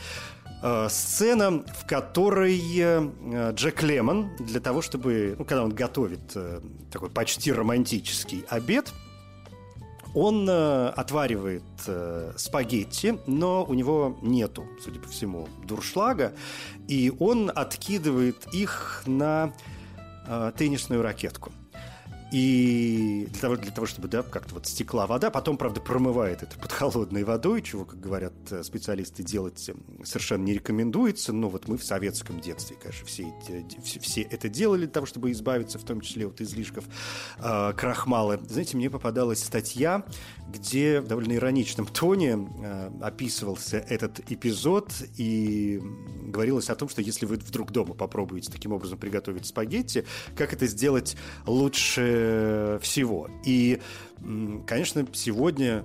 э, 0.62 0.88
сцена, 0.90 1.64
в 1.64 1.88
которой 1.88 2.60
э, 2.78 3.52
Джек 3.54 3.84
Лемон 3.84 4.36
для 4.40 4.60
того, 4.60 4.82
чтобы, 4.82 5.36
ну, 5.38 5.46
когда 5.46 5.64
он 5.64 5.74
готовит 5.74 6.36
такой 6.92 7.10
почти 7.10 7.52
романтический 7.52 8.46
обед– 8.50 8.94
он 10.18 10.50
э, 10.50 10.88
отваривает 10.96 11.64
э, 11.86 12.34
спагетти, 12.38 13.20
но 13.28 13.64
у 13.64 13.76
него 13.76 14.18
нету, 14.24 14.66
судя 14.84 15.00
по 15.00 15.08
всему, 15.08 15.48
дуршлага, 15.64 16.34
и 16.88 17.14
он 17.20 17.52
откидывает 17.54 18.48
их 18.52 19.04
на 19.06 19.54
э, 20.26 20.52
теннисную 20.58 21.04
ракетку. 21.04 21.52
И 22.32 23.28
для 23.32 23.42
того, 23.42 23.56
для 23.56 23.72
того 23.72 23.88
чтобы 23.88 24.10
да, 24.10 24.22
как-то 24.22 24.56
вот 24.56 24.68
стекла 24.68 25.08
вода, 25.08 25.30
потом, 25.30 25.58
правда, 25.58 25.80
промывает 25.80 26.44
это 26.44 26.58
под 26.58 26.72
холодной 26.74 27.24
водой, 27.24 27.62
чего, 27.62 27.86
как 27.86 28.02
говорят 28.02 28.34
э, 28.52 28.64
специалисты, 28.64 29.24
делать 29.24 29.70
э, 29.70 29.76
совершенно 30.04 30.44
не 30.44 30.54
рекомендуется. 30.54 31.32
Но 31.32 31.48
вот 31.48 31.70
мы 31.70 31.78
в 31.78 31.86
советском 31.86 32.42
детстве, 32.42 32.76
конечно, 32.82 33.06
все, 33.06 33.34
эти, 33.48 33.80
все, 33.82 34.00
все 34.02 34.22
это 34.24 34.50
делали 34.50 34.82
для 34.82 34.90
того, 34.90 35.06
чтобы 35.06 35.32
избавиться, 35.32 35.80
в 35.80 35.86
том 35.86 36.02
числе 36.02 36.28
от 36.28 36.42
излишков 36.42 36.84
э, 37.40 37.74
крахмала. 37.78 38.40
Знаете, 38.50 38.76
мне 38.76 38.90
попадалась 38.90 39.42
статья, 39.42 40.04
где 40.50 41.00
в 41.00 41.08
довольно 41.08 41.34
ироничном 41.34 41.86
тоне 41.86 42.38
э, 42.62 42.92
описывался 43.02 43.78
этот 43.78 44.20
эпизод 44.30 44.92
и 45.16 45.82
говорилось 46.28 46.70
о 46.70 46.76
том, 46.76 46.90
что 46.90 47.02
если 47.02 47.26
вы 47.26 47.38
вдруг 47.38 47.72
дома 47.72 47.94
попробуете 47.94 48.52
таким 48.52 48.74
образом 48.74 48.98
приготовить 48.98 49.46
спагетти, 49.46 50.06
как 50.36 50.54
это 50.54 50.68
сделать 50.68 51.18
лучше 51.46 52.80
всего. 52.82 53.30
И, 53.46 53.80
конечно, 54.68 55.08
сегодня 55.14 55.84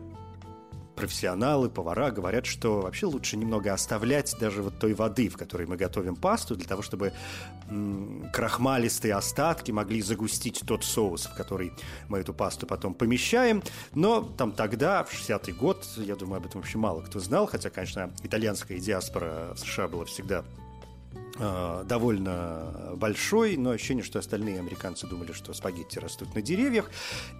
профессионалы, 0.94 1.70
повара 1.70 2.10
говорят, 2.10 2.46
что 2.46 2.80
вообще 2.80 3.06
лучше 3.06 3.36
немного 3.36 3.72
оставлять 3.72 4.34
даже 4.38 4.62
вот 4.62 4.78
той 4.78 4.94
воды, 4.94 5.28
в 5.28 5.36
которой 5.36 5.66
мы 5.66 5.76
готовим 5.76 6.16
пасту, 6.16 6.56
для 6.56 6.66
того, 6.66 6.82
чтобы 6.82 7.12
крахмалистые 8.32 9.14
остатки 9.14 9.70
могли 9.70 10.02
загустить 10.02 10.62
тот 10.66 10.84
соус, 10.84 11.26
в 11.26 11.34
который 11.34 11.72
мы 12.08 12.18
эту 12.18 12.34
пасту 12.34 12.66
потом 12.66 12.94
помещаем. 12.94 13.62
Но 13.94 14.22
там 14.22 14.52
тогда, 14.52 15.04
в 15.04 15.12
60-й 15.12 15.52
год, 15.52 15.86
я 15.96 16.16
думаю, 16.16 16.38
об 16.38 16.46
этом 16.46 16.60
вообще 16.60 16.78
мало 16.78 17.02
кто 17.02 17.20
знал, 17.20 17.46
хотя, 17.46 17.70
конечно, 17.70 18.12
итальянская 18.22 18.78
диаспора 18.78 19.54
США 19.56 19.88
была 19.88 20.04
всегда 20.04 20.44
довольно 21.84 22.92
большой, 22.96 23.56
но 23.56 23.70
ощущение, 23.70 24.04
что 24.04 24.18
остальные 24.18 24.58
американцы 24.58 25.06
думали, 25.06 25.32
что 25.32 25.52
спагетти 25.54 25.98
растут 25.98 26.34
на 26.34 26.42
деревьях. 26.42 26.90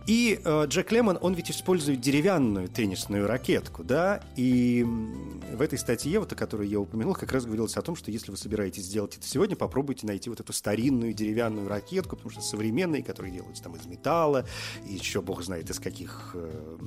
И 0.06 0.40
э, 0.42 0.64
Джек 0.66 0.90
Лемон, 0.92 1.18
он 1.20 1.34
ведь 1.34 1.50
использует 1.50 2.00
деревянную 2.00 2.68
теннисную 2.68 3.26
ракетку, 3.26 3.84
да, 3.84 4.22
и 4.36 4.84
в 4.84 5.60
этой 5.60 5.78
статье, 5.78 6.18
вот 6.18 6.32
о 6.32 6.34
которой 6.34 6.68
я 6.68 6.80
упомянул, 6.80 7.14
как 7.14 7.32
раз 7.32 7.44
говорилось 7.44 7.76
о 7.76 7.82
том, 7.82 7.96
что 7.96 8.10
если 8.10 8.30
вы 8.30 8.36
собираетесь 8.36 8.84
сделать 8.84 9.16
это 9.16 9.26
сегодня, 9.26 9.56
попробуйте 9.56 10.06
найти 10.06 10.30
вот 10.30 10.40
эту 10.40 10.52
старинную 10.52 11.12
деревянную 11.12 11.68
ракетку, 11.68 12.16
потому 12.16 12.30
что 12.30 12.40
современные, 12.40 13.02
которые 13.02 13.32
делаются 13.32 13.62
там 13.62 13.76
из 13.76 13.86
металла, 13.86 14.46
и 14.88 14.94
еще 14.94 15.22
бог 15.22 15.42
знает 15.42 15.70
из 15.70 15.78
каких 15.78 16.32
э, 16.34 16.78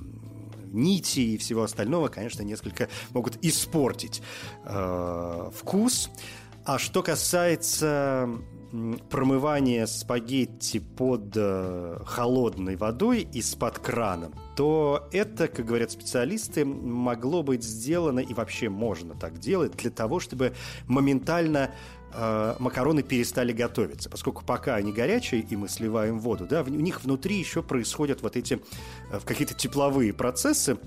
нитей 0.75 1.35
и 1.35 1.37
всего 1.37 1.63
остального, 1.63 2.09
конечно, 2.09 2.43
несколько 2.43 2.89
могут 3.11 3.43
испортить 3.43 4.21
э, 4.65 5.51
вкус. 5.55 6.09
А 6.65 6.79
что 6.79 7.03
касается 7.03 8.27
промывания 9.11 9.85
спагетти 9.85 10.79
под 10.79 11.33
э, 11.35 11.99
холодной 12.07 12.75
водой 12.75 13.27
из-под 13.31 13.77
крана, 13.77 14.31
то 14.55 15.07
это, 15.11 15.47
как 15.47 15.63
говорят 15.63 15.91
специалисты, 15.91 16.65
могло 16.65 17.43
быть 17.43 17.63
сделано 17.63 18.19
и 18.19 18.33
вообще 18.33 18.69
можно 18.69 19.13
так 19.13 19.37
делать 19.37 19.73
для 19.73 19.91
того, 19.91 20.19
чтобы 20.19 20.53
моментально 20.87 21.69
э, 22.11 22.55
макароны 22.57 23.03
перестали 23.03 23.53
готовиться, 23.53 24.09
поскольку 24.09 24.43
пока 24.43 24.73
они 24.73 24.91
горячие 24.91 25.41
и 25.41 25.55
мы 25.55 25.69
сливаем 25.69 26.19
воду, 26.19 26.47
да, 26.49 26.63
у 26.63 26.69
них 26.69 27.03
внутри 27.03 27.37
еще 27.37 27.61
происходят 27.61 28.23
вот 28.23 28.35
эти 28.35 28.59
э, 29.11 29.19
какие-то 29.23 29.53
тепловые 29.53 30.13
процессы, 30.13 30.77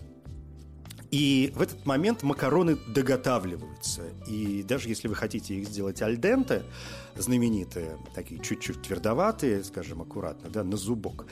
и 1.11 1.53
в 1.55 1.63
этот 1.63 1.87
момент 1.87 2.23
макароны 2.23 2.77
доготавливаются. 2.87 4.03
И 4.27 4.63
даже 4.63 4.89
если 4.89 5.09
вы 5.09 5.15
хотите 5.15 5.55
их 5.55 5.69
сделать 5.69 6.03
альденте, 6.03 6.63
знаменитые, 7.17 7.99
такие 8.15 8.41
чуть-чуть 8.41 8.83
твердоватые, 8.83 9.65
скажем, 9.65 10.03
аккуратно, 10.03 10.51
да, 10.51 10.65
на 10.65 10.77
зубок, 10.77 11.27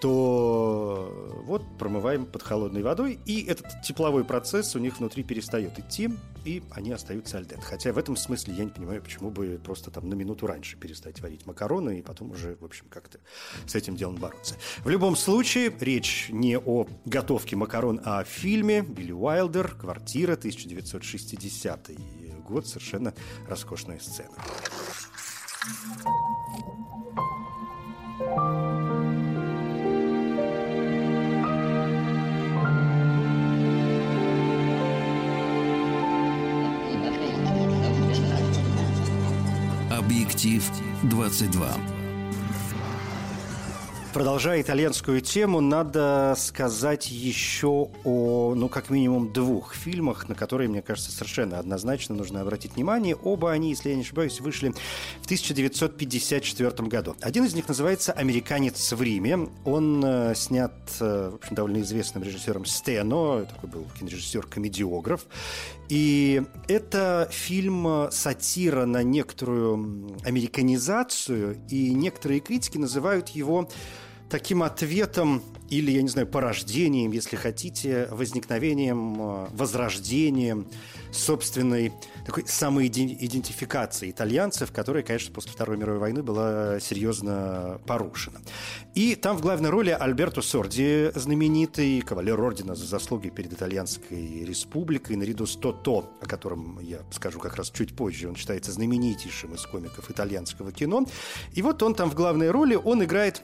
то 0.00 1.42
вот 1.44 1.62
промываем 1.78 2.26
под 2.26 2.42
холодной 2.42 2.82
водой, 2.82 3.18
и 3.24 3.44
этот 3.44 3.66
тепловой 3.82 4.24
процесс 4.24 4.76
у 4.76 4.78
них 4.78 4.98
внутри 4.98 5.22
перестает 5.22 5.78
идти, 5.78 6.10
и 6.44 6.62
они 6.70 6.92
остаются 6.92 7.38
альдент. 7.38 7.64
Хотя 7.64 7.92
в 7.92 7.98
этом 7.98 8.16
смысле 8.16 8.54
я 8.54 8.64
не 8.64 8.70
понимаю, 8.70 9.02
почему 9.02 9.30
бы 9.30 9.60
просто 9.62 9.90
там 9.90 10.08
на 10.08 10.14
минуту 10.14 10.46
раньше 10.46 10.76
перестать 10.76 11.20
варить 11.20 11.46
макароны, 11.46 11.98
и 11.98 12.02
потом 12.02 12.30
уже, 12.30 12.56
в 12.60 12.64
общем, 12.64 12.86
как-то 12.88 13.18
с 13.66 13.74
этим 13.74 13.96
делом 13.96 14.16
бороться. 14.16 14.54
В 14.84 14.88
любом 14.88 15.16
случае, 15.16 15.72
речь 15.80 16.28
не 16.30 16.56
о 16.58 16.86
готовке 17.04 17.56
макарон, 17.56 18.00
а 18.04 18.20
о 18.20 18.24
фильме 18.24 18.82
Билли 18.82 19.12
Уайлдер 19.12 19.74
«Квартира», 19.74 20.34
1960 20.34 21.90
год, 22.48 22.66
совершенно 22.66 23.14
роскошная 23.46 23.98
сцена. 23.98 24.34
Объектив 40.08 40.64
22. 41.02 41.70
Продолжая 44.14 44.62
итальянскую 44.62 45.20
тему, 45.20 45.60
надо 45.60 46.34
сказать 46.38 47.10
еще 47.10 47.90
о, 48.04 48.54
ну, 48.56 48.70
как 48.70 48.88
минимум 48.88 49.34
двух 49.34 49.74
фильмах, 49.74 50.26
на 50.30 50.34
которые, 50.34 50.70
мне 50.70 50.80
кажется, 50.80 51.12
совершенно 51.12 51.58
однозначно 51.58 52.14
нужно 52.14 52.40
обратить 52.40 52.76
внимание. 52.76 53.16
Оба 53.16 53.52
они, 53.52 53.68
если 53.68 53.90
я 53.90 53.96
не 53.96 54.00
ошибаюсь, 54.00 54.40
вышли 54.40 54.70
в 55.20 55.26
1954 55.26 56.88
году. 56.88 57.14
Один 57.20 57.44
из 57.44 57.52
них 57.54 57.68
называется 57.68 58.12
«Американец 58.12 58.90
в 58.90 59.02
Риме». 59.02 59.50
Он 59.66 60.02
э, 60.02 60.34
снят, 60.34 60.72
э, 61.00 61.28
в 61.32 61.34
общем, 61.34 61.54
довольно 61.54 61.82
известным 61.82 62.22
режиссером 62.22 62.64
Стено, 62.64 63.44
такой 63.44 63.68
был 63.68 63.86
кинорежиссер-комедиограф. 64.00 65.26
И 65.88 66.42
это 66.66 67.28
фильм 67.30 67.86
э, 67.88 68.10
сатира 68.10 68.84
на 68.84 69.02
некоторую 69.02 70.16
американизацию, 70.22 71.56
и 71.70 71.94
некоторые 71.94 72.40
критики 72.40 72.76
называют 72.76 73.30
его 73.30 73.68
таким 74.28 74.62
ответом 74.62 75.42
или, 75.70 75.90
я 75.90 76.02
не 76.02 76.08
знаю, 76.08 76.26
порождением, 76.26 77.12
если 77.12 77.36
хотите, 77.36 78.08
возникновением, 78.10 79.16
э, 79.20 79.46
возрождением 79.52 80.66
собственной 81.12 81.92
такой 82.26 82.44
самоидентификации 82.46 84.10
итальянцев, 84.10 84.72
которая, 84.72 85.02
конечно, 85.02 85.32
после 85.34 85.52
Второй 85.52 85.76
мировой 85.76 86.00
войны 86.00 86.22
была 86.22 86.80
серьезно 86.80 87.80
порушена. 87.86 88.40
И 88.94 89.14
там 89.14 89.36
в 89.36 89.40
главной 89.40 89.70
роли 89.70 89.90
Альберто 89.90 90.42
Сорди, 90.42 91.10
знаменитый 91.14 92.00
кавалер 92.00 92.40
ордена 92.40 92.74
за 92.74 92.86
заслуги 92.86 93.28
перед 93.28 93.52
Итальянской 93.52 94.44
республикой, 94.44 95.16
наряду 95.16 95.46
с 95.46 95.56
Тото, 95.56 96.10
о 96.20 96.26
котором 96.26 96.78
я 96.80 96.98
скажу 97.10 97.38
как 97.38 97.56
раз 97.56 97.70
чуть 97.70 97.94
позже, 97.96 98.28
он 98.28 98.36
считается 98.36 98.72
знаменитейшим 98.72 99.54
из 99.54 99.62
комиков 99.62 100.10
итальянского 100.10 100.72
кино. 100.72 101.06
И 101.52 101.62
вот 101.62 101.82
он 101.82 101.94
там 101.94 102.10
в 102.10 102.14
главной 102.14 102.50
роли, 102.50 102.74
он 102.74 103.02
играет 103.04 103.42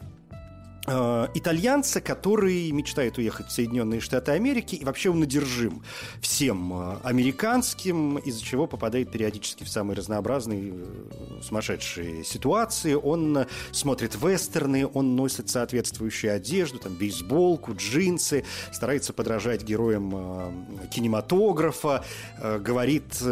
итальянца, 0.87 2.01
который 2.03 2.71
мечтает 2.71 3.17
уехать 3.17 3.49
в 3.49 3.53
Соединенные 3.53 4.01
Штаты 4.01 4.33
Америки, 4.33 4.75
и 4.75 4.85
вообще 4.85 5.09
он 5.09 5.23
одержим 5.23 5.83
всем 6.21 6.73
э, 6.75 6.97
американским, 7.03 8.19
из-за 8.19 8.45
чего 8.45 8.67
попадает 8.67 9.11
периодически 9.11 9.65
в 9.65 9.69
самые 9.71 9.97
разнообразные 9.97 10.75
э, 10.75 11.41
сумасшедшие 11.43 12.23
ситуации. 12.23 12.93
Он 12.93 13.47
смотрит 13.73 14.15
вестерны, 14.15 14.87
он 14.87 15.17
носит 15.17 15.49
соответствующую 15.49 16.35
одежду, 16.35 16.79
там, 16.79 16.95
бейсболку, 16.95 17.75
джинсы, 17.75 18.45
старается 18.71 19.15
подражать 19.15 19.63
героям 19.63 20.69
кинематографа, 20.91 22.05
говорит 22.39 23.23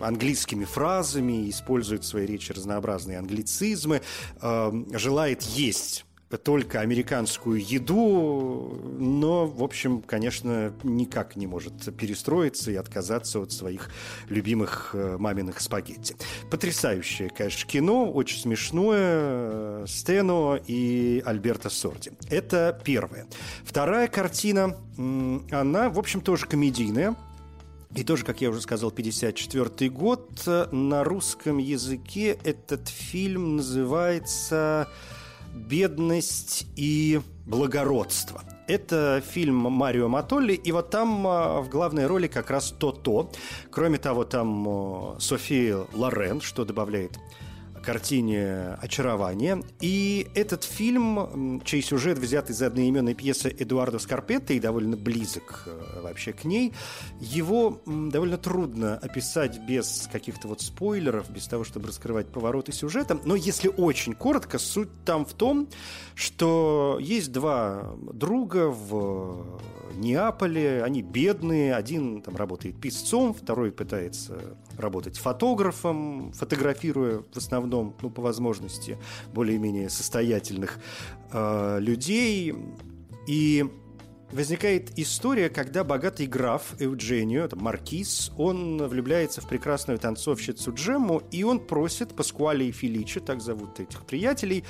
английскими 0.00 0.64
фразами, 0.64 1.50
использует 1.50 2.04
в 2.04 2.06
своей 2.06 2.26
речи 2.26 2.52
разнообразные 2.52 3.18
англицизмы, 3.18 4.00
желает 4.40 5.42
есть 5.42 6.04
только 6.38 6.80
американскую 6.80 7.60
еду, 7.64 8.78
но, 8.98 9.46
в 9.46 9.62
общем, 9.62 10.02
конечно, 10.02 10.72
никак 10.82 11.36
не 11.36 11.46
может 11.46 11.94
перестроиться 11.96 12.70
и 12.70 12.76
отказаться 12.76 13.40
от 13.40 13.52
своих 13.52 13.90
любимых 14.28 14.90
э, 14.94 15.16
маминых 15.18 15.60
спагетти. 15.60 16.16
Потрясающее, 16.50 17.30
конечно, 17.30 17.68
кино, 17.68 18.10
очень 18.10 18.40
смешное, 18.40 18.98
э, 19.00 19.84
Стено 19.86 20.58
и 20.66 21.22
Альберто 21.24 21.70
Сорди. 21.70 22.12
Это 22.30 22.80
первое. 22.84 23.26
Вторая 23.64 24.08
картина, 24.08 24.76
она, 24.96 25.90
в 25.90 25.98
общем, 25.98 26.20
тоже 26.20 26.46
комедийная, 26.46 27.16
и 27.94 28.04
тоже, 28.04 28.24
как 28.24 28.40
я 28.40 28.48
уже 28.48 28.62
сказал, 28.62 28.90
54 28.90 29.90
год. 29.90 30.46
На 30.72 31.04
русском 31.04 31.58
языке 31.58 32.38
этот 32.42 32.88
фильм 32.88 33.56
называется 33.56 34.88
бедность 35.52 36.66
и 36.76 37.20
благородство. 37.46 38.42
Это 38.68 39.22
фильм 39.26 39.56
Марио 39.56 40.08
Матолли, 40.08 40.54
и 40.54 40.72
вот 40.72 40.90
там 40.90 41.26
а, 41.26 41.60
в 41.60 41.68
главной 41.68 42.06
роли 42.06 42.26
как 42.26 42.50
раз 42.50 42.70
то-то. 42.70 43.30
Кроме 43.70 43.98
того, 43.98 44.24
там 44.24 45.16
София 45.18 45.84
Лорен, 45.92 46.40
что 46.40 46.64
добавляет 46.64 47.18
картине 47.82 48.78
«Очарование». 48.80 49.62
И 49.80 50.28
этот 50.34 50.64
фильм, 50.64 51.60
чей 51.64 51.82
сюжет 51.82 52.18
взят 52.18 52.48
из 52.50 52.62
одноименной 52.62 53.14
пьесы 53.14 53.54
Эдуарда 53.58 53.98
Скарпетта 53.98 54.54
и 54.54 54.60
довольно 54.60 54.96
близок 54.96 55.64
э, 55.66 56.00
вообще 56.02 56.32
к 56.32 56.44
ней, 56.44 56.72
его 57.20 57.80
довольно 57.86 58.38
трудно 58.38 58.96
описать 58.96 59.60
без 59.66 60.08
каких-то 60.10 60.48
вот 60.48 60.60
спойлеров, 60.60 61.30
без 61.30 61.46
того, 61.46 61.64
чтобы 61.64 61.88
раскрывать 61.88 62.28
повороты 62.28 62.72
сюжета. 62.72 63.18
Но 63.24 63.36
если 63.36 63.68
очень 63.68 64.14
коротко, 64.14 64.58
суть 64.58 64.90
там 65.04 65.24
в 65.24 65.34
том, 65.34 65.68
что 66.14 66.98
есть 67.00 67.32
два 67.32 67.94
друга 68.12 68.68
в 68.68 69.60
Неаполе, 69.94 70.82
они 70.82 71.02
бедные, 71.02 71.74
один 71.74 72.22
там 72.22 72.36
работает 72.36 72.80
писцом, 72.80 73.34
второй 73.34 73.72
пытается 73.72 74.56
работать 74.78 75.18
фотографом, 75.18 76.32
фотографируя 76.32 77.22
в 77.32 77.36
основном, 77.36 77.94
ну, 78.02 78.10
по 78.10 78.22
возможности, 78.22 78.98
более-менее 79.32 79.90
состоятельных 79.90 80.78
э, 81.32 81.78
людей. 81.80 82.54
И 83.26 83.64
возникает 84.32 84.98
история, 84.98 85.48
когда 85.48 85.84
богатый 85.84 86.26
граф 86.26 86.74
Эудженио, 86.78 87.44
это 87.44 87.56
маркиз, 87.56 88.32
он 88.36 88.82
влюбляется 88.86 89.40
в 89.40 89.48
прекрасную 89.48 89.98
танцовщицу 89.98 90.72
Джемму, 90.72 91.22
и 91.30 91.44
он 91.44 91.60
просит 91.60 92.14
Паскуале 92.14 92.68
и 92.68 92.72
Феличи, 92.72 93.20
так 93.20 93.40
зовут 93.40 93.78
этих 93.78 94.04
приятелей, 94.04 94.64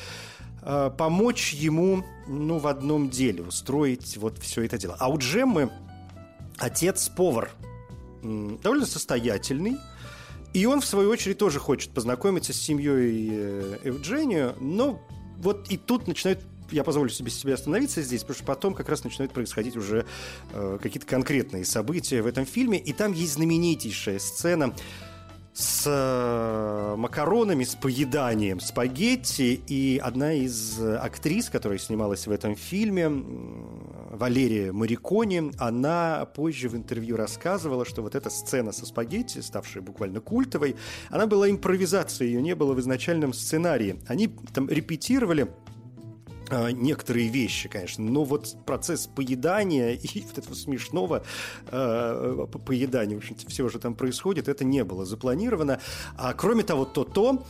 э, 0.62 0.90
помочь 0.96 1.52
ему 1.52 2.04
ну, 2.26 2.58
в 2.58 2.66
одном 2.66 3.08
деле, 3.08 3.42
устроить 3.42 4.16
вот 4.16 4.38
все 4.38 4.64
это 4.64 4.78
дело. 4.78 4.96
А 4.98 5.08
у 5.08 5.18
Джеммы 5.18 5.70
отец-повар, 6.58 7.50
довольно 8.22 8.86
состоятельный, 8.86 9.76
и 10.54 10.66
он, 10.66 10.80
в 10.80 10.86
свою 10.86 11.10
очередь, 11.10 11.38
тоже 11.38 11.58
хочет 11.58 11.90
познакомиться 11.92 12.52
с 12.52 12.56
семьей 12.56 13.28
э, 13.30 13.78
Евгению, 13.84 14.54
но 14.60 15.00
вот 15.38 15.70
и 15.70 15.76
тут 15.76 16.06
начинают 16.06 16.40
я 16.70 16.84
позволю 16.84 17.10
себе 17.10 17.30
себе 17.30 17.54
остановиться 17.54 18.00
здесь, 18.00 18.22
потому 18.22 18.34
что 18.36 18.44
потом 18.44 18.74
как 18.74 18.88
раз 18.88 19.04
начинают 19.04 19.32
происходить 19.32 19.76
уже 19.76 20.06
э, 20.52 20.78
какие-то 20.82 21.06
конкретные 21.06 21.64
события 21.64 22.22
в 22.22 22.26
этом 22.26 22.46
фильме, 22.46 22.78
и 22.78 22.92
там 22.92 23.12
есть 23.12 23.34
знаменитейшая 23.34 24.18
сцена 24.18 24.74
с 25.52 25.84
э, 25.86 26.96
макаронами, 26.96 27.64
с 27.64 27.74
поеданием 27.74 28.60
спагетти. 28.60 29.60
И 29.66 30.00
одна 30.02 30.32
из 30.32 30.80
актрис, 30.80 31.50
которая 31.50 31.78
снималась 31.78 32.26
в 32.26 32.30
этом 32.30 32.56
фильме, 32.56 33.08
Валерия 34.12 34.72
Марикони, 34.72 35.52
она 35.58 36.26
позже 36.26 36.68
в 36.68 36.76
интервью 36.76 37.16
рассказывала, 37.16 37.84
что 37.84 38.02
вот 38.02 38.14
эта 38.14 38.30
сцена 38.30 38.72
со 38.72 38.86
спагетти, 38.86 39.40
ставшая 39.40 39.82
буквально 39.82 40.20
культовой, 40.20 40.76
она 41.10 41.26
была 41.26 41.50
импровизацией, 41.50 42.32
ее 42.32 42.42
не 42.42 42.54
было 42.54 42.72
в 42.72 42.80
изначальном 42.80 43.32
сценарии. 43.32 44.00
Они 44.08 44.28
там 44.52 44.68
репетировали 44.68 45.48
некоторые 46.72 47.28
вещи, 47.28 47.68
конечно, 47.68 48.04
но 48.04 48.24
вот 48.24 48.56
процесс 48.66 49.06
поедания 49.06 49.90
и 50.02 50.20
вот 50.20 50.38
этого 50.38 50.54
смешного 50.54 51.24
э, 51.66 52.46
поедания, 52.64 53.16
в 53.16 53.18
общем-то, 53.18 53.48
все 53.48 53.64
уже 53.64 53.78
там 53.78 53.94
происходит, 53.94 54.48
это 54.48 54.64
не 54.64 54.84
было 54.84 55.04
запланировано. 55.04 55.80
А 56.16 56.34
кроме 56.34 56.62
того, 56.62 56.84
то-то, 56.84 57.44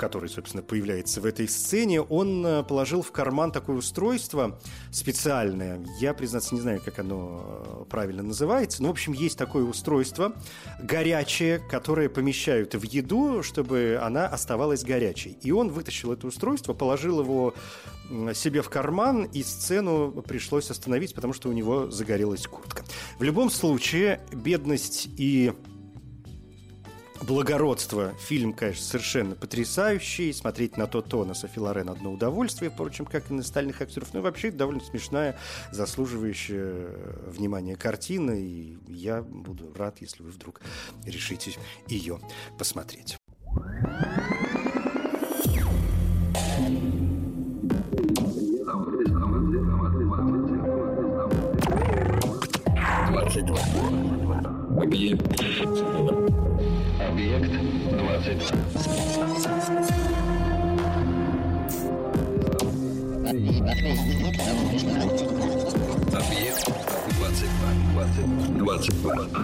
который, 0.00 0.30
собственно, 0.30 0.62
появляется 0.62 1.20
в 1.20 1.26
этой 1.26 1.46
сцене, 1.46 2.00
он 2.00 2.44
э, 2.46 2.62
положил 2.62 3.02
в 3.02 3.12
карман 3.12 3.52
такое 3.52 3.76
устройство 3.76 4.58
специальное. 4.90 5.86
Я, 6.00 6.14
признаться, 6.14 6.54
не 6.54 6.62
знаю, 6.62 6.80
как 6.82 6.98
оно 6.98 7.42
э, 7.44 7.84
правильно 7.90 8.22
называется. 8.22 8.82
Но, 8.82 8.88
в 8.88 8.92
общем, 8.92 9.12
есть 9.12 9.36
такое 9.36 9.62
устройство 9.62 10.32
горячее, 10.82 11.58
которое 11.58 12.08
помещают 12.08 12.74
в 12.74 12.82
еду, 12.82 13.42
чтобы 13.42 14.00
она 14.02 14.26
оставалась 14.26 14.84
горячей. 14.84 15.36
И 15.42 15.52
он 15.52 15.68
вытащил 15.68 16.12
это 16.12 16.26
устройство, 16.26 16.72
положил 16.72 17.20
его 17.20 17.54
себе 18.34 18.62
в 18.62 18.70
карман, 18.70 19.24
и 19.24 19.42
сцену 19.42 20.10
пришлось 20.26 20.70
остановить, 20.70 21.14
потому 21.14 21.32
что 21.32 21.48
у 21.48 21.52
него 21.52 21.90
загорелась 21.90 22.46
куртка. 22.46 22.84
В 23.18 23.22
любом 23.22 23.50
случае, 23.50 24.20
бедность 24.32 25.08
и 25.16 25.52
благородство. 27.22 28.12
Фильм, 28.20 28.52
конечно, 28.52 28.84
совершенно 28.84 29.34
потрясающий. 29.34 30.32
Смотреть 30.32 30.76
на 30.76 30.86
то 30.86 31.02
то 31.02 31.24
на 31.24 31.34
Софи 31.34 31.60
Лорен 31.60 31.88
одно 31.88 32.12
удовольствие, 32.12 32.70
впрочем, 32.70 33.04
как 33.04 33.30
и 33.30 33.34
на 33.34 33.40
остальных 33.40 33.80
актеров. 33.80 34.08
Ну 34.12 34.20
и 34.20 34.22
вообще 34.22 34.50
довольно 34.50 34.82
смешная, 34.82 35.38
заслуживающая 35.72 36.88
внимания 37.26 37.76
картина. 37.76 38.32
И 38.32 38.76
я 38.88 39.22
буду 39.22 39.72
рад, 39.74 40.00
если 40.00 40.22
вы 40.22 40.30
вдруг 40.30 40.60
решите 41.04 41.52
ее 41.86 42.20
посмотреть. 42.58 43.16
Двадцать 53.10 53.46
два. 53.46 53.58
Объект 57.10 57.50
22. 57.50 58.52
Объект 66.24 66.64
22. 66.64 67.26
22. 68.58 69.40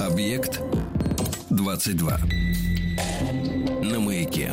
Объект 0.00 0.60
22. 1.52 2.18
На 3.82 4.00
маяке. 4.00 4.52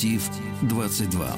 Объектив 0.00 0.30
22. 0.62 1.36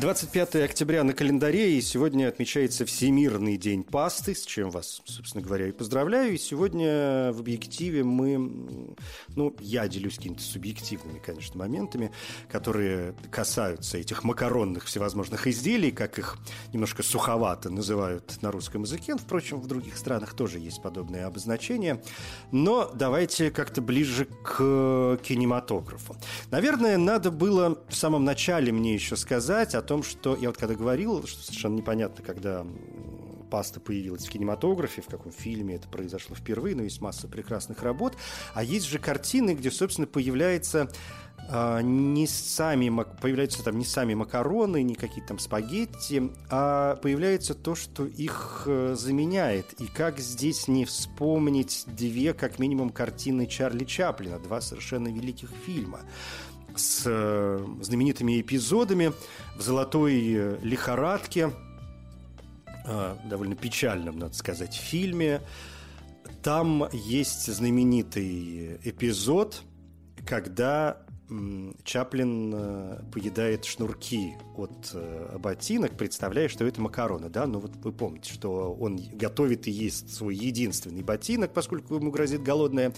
25 0.00 0.54
октября 0.56 1.02
на 1.02 1.12
календаре, 1.12 1.76
и 1.76 1.80
сегодня 1.80 2.28
отмечается 2.28 2.86
Всемирный 2.86 3.56
день 3.56 3.82
пасты, 3.82 4.36
с 4.36 4.46
чем 4.46 4.70
вас, 4.70 5.02
собственно 5.06 5.42
говоря, 5.42 5.66
и 5.66 5.72
поздравляю. 5.72 6.34
И 6.34 6.38
сегодня 6.38 7.32
в 7.32 7.40
объективе 7.40 8.04
мы, 8.04 8.94
ну, 9.40 9.56
я 9.60 9.88
делюсь 9.88 10.16
какими-то 10.16 10.42
субъективными, 10.42 11.18
конечно, 11.18 11.58
моментами, 11.58 12.12
которые 12.50 13.14
касаются 13.30 13.96
этих 13.96 14.22
макаронных 14.22 14.84
всевозможных 14.84 15.46
изделий, 15.46 15.90
как 15.90 16.18
их 16.18 16.36
немножко 16.74 17.02
суховато 17.02 17.70
называют 17.70 18.42
на 18.42 18.50
русском 18.52 18.82
языке. 18.82 19.16
Впрочем, 19.16 19.58
в 19.58 19.66
других 19.66 19.96
странах 19.96 20.34
тоже 20.34 20.58
есть 20.58 20.82
подобные 20.82 21.24
обозначения. 21.24 22.02
Но 22.52 22.90
давайте 22.94 23.50
как-то 23.50 23.80
ближе 23.80 24.26
к 24.26 25.18
кинематографу. 25.22 26.16
Наверное, 26.50 26.98
надо 26.98 27.30
было 27.30 27.78
в 27.88 27.96
самом 27.96 28.26
начале 28.26 28.72
мне 28.72 28.92
еще 28.92 29.16
сказать 29.16 29.74
о 29.74 29.80
том, 29.80 30.02
что 30.02 30.36
я 30.36 30.48
вот 30.48 30.58
когда 30.58 30.74
говорил, 30.74 31.26
что 31.26 31.42
совершенно 31.42 31.76
непонятно, 31.76 32.22
когда 32.22 32.66
паста 33.50 33.80
появилась 33.80 34.26
в 34.26 34.30
кинематографе, 34.30 35.02
в 35.02 35.06
каком 35.06 35.32
фильме 35.32 35.74
это 35.74 35.88
произошло 35.88 36.36
впервые, 36.36 36.76
но 36.76 36.82
есть 36.82 37.00
масса 37.00 37.28
прекрасных 37.28 37.82
работ. 37.82 38.16
А 38.54 38.62
есть 38.62 38.86
же 38.86 38.98
картины, 38.98 39.54
где, 39.54 39.70
собственно, 39.70 40.06
появляется 40.06 40.88
а, 41.48 41.80
не 41.80 42.26
сами, 42.26 43.04
появляются 43.20 43.64
там 43.64 43.78
не 43.78 43.84
сами 43.84 44.14
макароны, 44.14 44.82
не 44.82 44.94
какие-то 44.94 45.28
там 45.28 45.38
спагетти, 45.38 46.30
а 46.48 46.96
появляется 46.96 47.54
то, 47.54 47.74
что 47.74 48.06
их 48.06 48.62
э, 48.66 48.94
заменяет. 48.96 49.72
И 49.80 49.86
как 49.86 50.20
здесь 50.20 50.68
не 50.68 50.84
вспомнить 50.84 51.84
две, 51.86 52.34
как 52.34 52.58
минимум, 52.58 52.90
картины 52.90 53.46
Чарли 53.46 53.84
Чаплина, 53.84 54.38
два 54.38 54.60
совершенно 54.60 55.08
великих 55.08 55.50
фильма 55.66 56.00
с 56.76 57.02
э, 57.06 57.66
знаменитыми 57.80 58.40
эпизодами 58.40 59.12
в 59.56 59.62
«Золотой 59.62 60.32
э, 60.32 60.58
лихорадке», 60.62 61.50
довольно 63.24 63.56
печальном, 63.56 64.18
надо 64.18 64.34
сказать, 64.34 64.74
фильме. 64.74 65.40
Там 66.42 66.88
есть 66.92 67.52
знаменитый 67.52 68.76
эпизод, 68.84 69.62
когда 70.26 71.02
Чаплин 71.84 72.52
э, 72.54 73.02
поедает 73.12 73.64
шнурки 73.64 74.34
от 74.60 74.90
э, 74.94 75.38
ботинок, 75.38 75.92
представляя, 75.92 76.48
что 76.48 76.66
это 76.66 76.80
макароны, 76.80 77.28
да, 77.28 77.46
но 77.46 77.60
вот 77.60 77.72
вы 77.76 77.92
помните, 77.92 78.32
что 78.32 78.72
он 78.72 79.00
готовит 79.12 79.66
и 79.66 79.70
ест 79.70 80.10
свой 80.10 80.34
единственный 80.34 81.02
ботинок, 81.02 81.52
поскольку 81.52 81.96
ему 81.96 82.10
грозит 82.10 82.42
голодная 82.42 82.92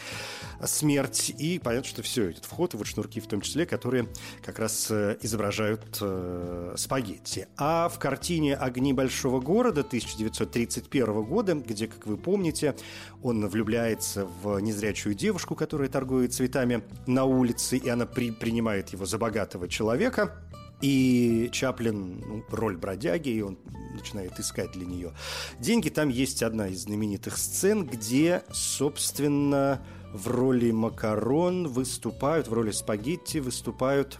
смерть, 0.64 1.35
и 1.38 1.59
понятно, 1.59 1.88
что 1.88 2.03
все, 2.03 2.31
этот 2.31 2.44
вход, 2.44 2.75
и 2.75 2.77
вот 2.77 2.87
шнурки 2.87 3.20
в 3.20 3.27
том 3.27 3.40
числе, 3.40 3.66
которые 3.66 4.09
как 4.44 4.59
раз 4.59 4.88
э, 4.90 5.16
изображают 5.22 5.98
э, 6.01 6.75
спагетти. 6.77 7.46
А 7.57 7.88
в 7.88 7.98
картине 7.98 8.57
«Огни 8.57 8.92
большого 8.92 9.40
города» 9.40 9.81
1931 9.81 11.22
года, 11.22 11.55
где, 11.55 11.87
как 11.87 12.07
вы 12.07 12.16
помните, 12.16 12.75
он 13.22 13.46
влюбляется 13.48 14.27
в 14.42 14.59
незрячую 14.59 15.14
девушку, 15.14 15.55
которая 15.55 15.88
торгует 15.88 16.33
цветами 16.33 16.83
на 17.07 17.25
улице, 17.25 17.77
и 17.77 17.88
она 17.88 18.07
при, 18.07 18.31
принимает 18.31 18.90
его 18.90 19.07
за 19.07 19.18
богатого 19.18 19.68
человека. 19.68 20.37
И 20.83 21.49
Чаплин, 21.53 22.21
ну, 22.21 22.45
роль 22.51 22.77
бродяги, 22.77 23.31
и 23.31 23.40
он 23.40 23.57
начинает 23.95 24.38
искать 24.38 24.73
для 24.73 24.85
нее 24.85 25.12
деньги. 25.59 25.88
Там 25.88 26.09
есть 26.09 26.42
одна 26.42 26.68
из 26.68 26.83
знаменитых 26.83 27.38
сцен, 27.38 27.87
где, 27.87 28.42
собственно, 28.53 29.81
в 30.12 30.29
роли 30.29 30.71
макарон 30.73 31.68
выступают, 31.68 32.49
в 32.49 32.53
роли 32.53 32.73
спагетти 32.73 33.38
выступают, 33.38 34.18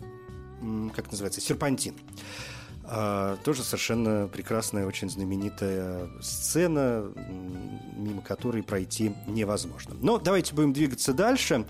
как 0.95 1.11
называется, 1.11 1.41
серпантин. 1.41 1.97
А, 2.85 3.37
тоже 3.45 3.63
совершенно 3.63 4.29
прекрасная, 4.29 4.87
очень 4.87 5.09
знаменитая 5.09 6.09
сцена, 6.21 7.11
мимо 7.97 8.23
которой 8.23 8.63
пройти 8.63 9.15
невозможно. 9.27 9.95
Но 10.01 10.19
давайте 10.19 10.55
будем 10.55 10.73
двигаться 10.73 11.13
дальше. 11.13 11.65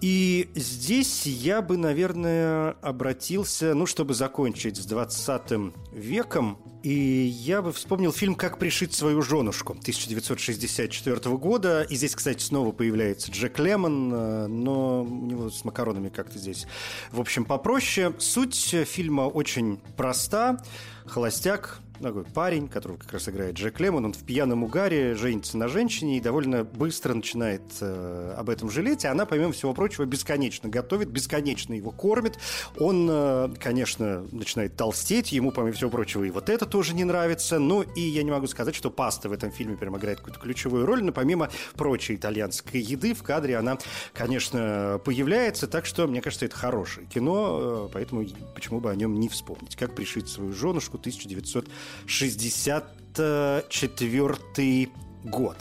И 0.00 0.50
здесь 0.54 1.26
я 1.26 1.60
бы, 1.60 1.76
наверное, 1.76 2.76
обратился, 2.82 3.74
ну, 3.74 3.84
чтобы 3.86 4.14
закончить 4.14 4.76
с 4.76 4.86
20 4.86 5.74
веком, 5.92 6.58
и 6.84 6.92
я 6.92 7.62
бы 7.62 7.72
вспомнил 7.72 8.12
фильм 8.12 8.36
«Как 8.36 8.58
пришить 8.58 8.94
свою 8.94 9.22
женушку» 9.22 9.72
1964 9.72 11.36
года. 11.36 11.82
И 11.82 11.96
здесь, 11.96 12.14
кстати, 12.14 12.40
снова 12.40 12.70
появляется 12.70 13.32
Джек 13.32 13.58
Лемон, 13.58 14.12
э, 14.14 14.46
но 14.46 15.02
у 15.02 15.26
него 15.26 15.50
с 15.50 15.64
макаронами 15.64 16.08
как-то 16.08 16.38
здесь, 16.38 16.68
в 17.10 17.20
общем, 17.20 17.44
попроще. 17.44 18.14
Суть 18.18 18.76
фильма 18.86 19.22
очень 19.22 19.80
проста. 19.96 20.62
Холостяк 21.06 21.80
такой 22.02 22.24
парень, 22.24 22.68
которого 22.68 22.96
как 22.96 23.12
раз 23.12 23.28
играет 23.28 23.56
Джек 23.56 23.80
Лемон, 23.80 24.04
он 24.04 24.12
в 24.12 24.24
пьяном 24.24 24.64
угаре 24.64 25.14
женится 25.14 25.56
на 25.56 25.68
женщине 25.68 26.18
и 26.18 26.20
довольно 26.20 26.64
быстро 26.64 27.14
начинает 27.14 27.62
э, 27.80 28.34
об 28.36 28.50
этом 28.50 28.70
жалеть, 28.70 29.04
а 29.04 29.12
она, 29.12 29.26
помимо 29.26 29.52
всего 29.52 29.74
прочего, 29.74 30.04
бесконечно 30.04 30.68
готовит, 30.68 31.08
бесконечно 31.08 31.74
его 31.74 31.90
кормит. 31.90 32.38
Он, 32.78 33.08
э, 33.10 33.48
конечно, 33.58 34.26
начинает 34.32 34.76
толстеть, 34.76 35.32
ему, 35.32 35.50
помимо 35.50 35.72
всего 35.72 35.90
прочего, 35.90 36.24
и 36.24 36.30
вот 36.30 36.48
это 36.48 36.66
тоже 36.66 36.94
не 36.94 37.04
нравится. 37.04 37.58
Ну, 37.58 37.82
и 37.82 38.00
я 38.00 38.22
не 38.22 38.30
могу 38.30 38.46
сказать, 38.46 38.74
что 38.74 38.90
паста 38.90 39.28
в 39.28 39.32
этом 39.32 39.50
фильме 39.50 39.76
прям 39.76 39.96
играет 39.96 40.18
какую-то 40.18 40.40
ключевую 40.40 40.86
роль, 40.86 41.02
но 41.02 41.12
помимо 41.12 41.50
прочей 41.74 42.14
итальянской 42.14 42.80
еды 42.80 43.14
в 43.14 43.22
кадре 43.22 43.56
она, 43.56 43.78
конечно, 44.12 45.00
появляется, 45.04 45.66
так 45.66 45.86
что, 45.86 46.06
мне 46.06 46.20
кажется, 46.20 46.46
это 46.46 46.56
хорошее 46.56 47.06
кино, 47.06 47.86
э, 47.86 47.88
поэтому 47.92 48.26
почему 48.54 48.80
бы 48.80 48.90
о 48.90 48.94
нем 48.94 49.18
не 49.18 49.28
вспомнить. 49.28 49.76
Как 49.76 49.94
пришить 49.94 50.28
свою 50.28 50.52
женушку 50.52 50.98
1900 50.98 51.66
64 52.06 54.88
год. 55.24 55.56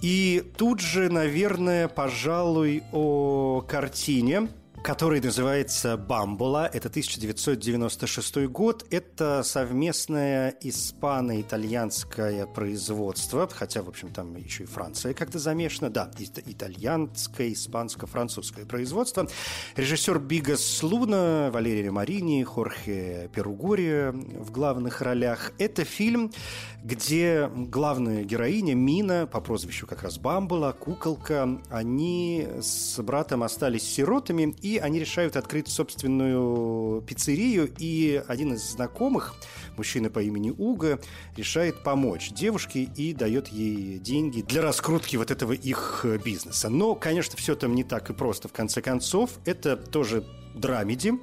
И 0.00 0.44
тут 0.56 0.80
же, 0.80 1.10
наверное, 1.10 1.88
пожалуй, 1.88 2.84
о 2.92 3.60
картине 3.62 4.48
который 4.82 5.20
называется 5.20 5.96
«Бамбула». 5.96 6.66
Это 6.72 6.88
1996 6.88 8.46
год. 8.46 8.86
Это 8.90 9.42
совместное 9.42 10.54
испано-итальянское 10.60 12.46
производство, 12.46 13.48
хотя, 13.48 13.82
в 13.82 13.88
общем, 13.88 14.10
там 14.10 14.36
еще 14.36 14.64
и 14.64 14.66
Франция 14.66 15.14
как-то 15.14 15.38
замешана. 15.38 15.90
Да, 15.90 16.10
итальянское, 16.18 17.52
испанско-французское 17.52 18.66
производство. 18.66 19.28
Режиссер 19.76 20.18
Бигас 20.18 20.82
Луна, 20.82 21.50
Валерия 21.52 21.90
Марини, 21.90 22.42
Хорхе 22.44 23.30
Перугори 23.34 24.10
в 24.12 24.50
главных 24.50 25.02
ролях. 25.02 25.52
Это 25.58 25.84
фильм, 25.84 26.32
где 26.84 27.50
главная 27.54 28.22
героиня 28.22 28.74
Мина, 28.74 29.26
по 29.26 29.40
прозвищу 29.40 29.86
как 29.86 30.02
раз 30.02 30.18
Бамбула, 30.18 30.72
куколка, 30.72 31.60
они 31.70 32.46
с 32.60 33.00
братом 33.02 33.42
остались 33.42 33.82
сиротами 33.82 34.54
и 34.62 34.67
они 34.76 34.98
решают 34.98 35.36
открыть 35.36 35.68
собственную 35.68 37.00
пиццерию, 37.02 37.72
и 37.78 38.22
один 38.28 38.52
из 38.52 38.62
знакомых, 38.72 39.34
мужчина 39.76 40.10
по 40.10 40.20
имени 40.20 40.50
Уга, 40.50 41.00
решает 41.36 41.82
помочь 41.82 42.30
девушке 42.30 42.82
и 42.82 43.14
дает 43.14 43.48
ей 43.48 43.98
деньги 43.98 44.42
для 44.42 44.60
раскрутки 44.60 45.16
вот 45.16 45.30
этого 45.30 45.52
их 45.52 46.04
бизнеса. 46.24 46.68
Но, 46.68 46.94
конечно, 46.94 47.36
все 47.36 47.54
там 47.54 47.74
не 47.74 47.84
так 47.84 48.10
и 48.10 48.12
просто 48.12 48.48
в 48.48 48.52
конце 48.52 48.82
концов. 48.82 49.30
Это 49.44 49.76
тоже 49.76 50.24
драмеди, 50.54 51.14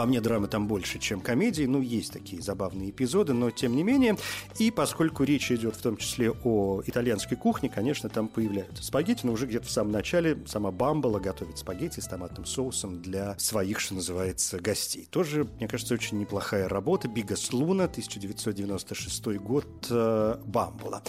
По 0.00 0.06
мне, 0.06 0.22
драмы 0.22 0.48
там 0.48 0.66
больше, 0.66 0.98
чем 0.98 1.20
комедии. 1.20 1.64
Ну, 1.64 1.82
есть 1.82 2.10
такие 2.10 2.40
забавные 2.40 2.88
эпизоды, 2.88 3.34
но 3.34 3.50
тем 3.50 3.76
не 3.76 3.82
менее. 3.82 4.16
И 4.58 4.70
поскольку 4.70 5.24
речь 5.24 5.52
идет 5.52 5.76
в 5.76 5.82
том 5.82 5.98
числе 5.98 6.30
о 6.30 6.80
итальянской 6.86 7.36
кухне, 7.36 7.68
конечно, 7.68 8.08
там 8.08 8.26
появляются 8.26 8.82
спагетти, 8.82 9.26
но 9.26 9.32
уже 9.32 9.44
где-то 9.44 9.66
в 9.66 9.70
самом 9.70 9.92
начале 9.92 10.38
сама 10.46 10.70
Бамбала 10.70 11.18
готовит 11.18 11.58
спагетти 11.58 12.00
с 12.00 12.06
томатным 12.06 12.46
соусом 12.46 13.02
для 13.02 13.38
своих, 13.38 13.78
что 13.78 13.92
называется, 13.92 14.58
гостей. 14.58 15.06
Тоже, 15.10 15.46
мне 15.58 15.68
кажется, 15.68 15.92
очень 15.92 16.18
неплохая 16.18 16.66
работа. 16.66 17.06
Бигас 17.06 17.52
Луна, 17.52 17.84
1996 17.84 19.36
год, 19.36 19.66
э, 19.90 20.38
Бамбала. 20.46 21.02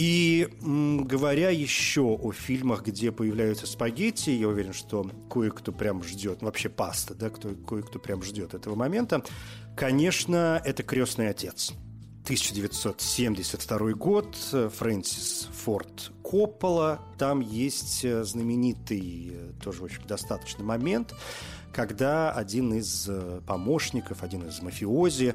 И 0.00 0.48
говоря 0.62 1.50
еще 1.50 2.00
о 2.00 2.32
фильмах, 2.32 2.86
где 2.86 3.12
появляются 3.12 3.66
спагетти, 3.66 4.30
я 4.30 4.48
уверен, 4.48 4.72
что 4.72 5.10
кое-кто 5.28 5.72
прям 5.72 6.02
ждет, 6.02 6.40
вообще 6.40 6.70
паста, 6.70 7.14
да, 7.14 7.28
кто, 7.28 7.50
кое-кто 7.50 7.98
прям 7.98 8.19
ждет 8.22 8.54
этого 8.54 8.74
момента. 8.74 9.22
Конечно, 9.76 10.60
это 10.64 10.82
«Крестный 10.82 11.28
отец». 11.28 11.72
1972 12.24 13.92
год, 13.92 14.36
Фрэнсис 14.36 15.48
Форд 15.64 16.12
Коппола. 16.22 17.00
Там 17.18 17.40
есть 17.40 18.04
э, 18.04 18.22
знаменитый, 18.24 19.32
э, 19.32 19.52
тоже 19.62 19.82
очень 19.82 20.06
достаточный 20.06 20.64
момент, 20.64 21.14
когда 21.72 22.30
один 22.30 22.74
из 22.74 23.06
э, 23.08 23.40
помощников, 23.46 24.22
один 24.22 24.46
из 24.46 24.60
мафиози 24.60 25.34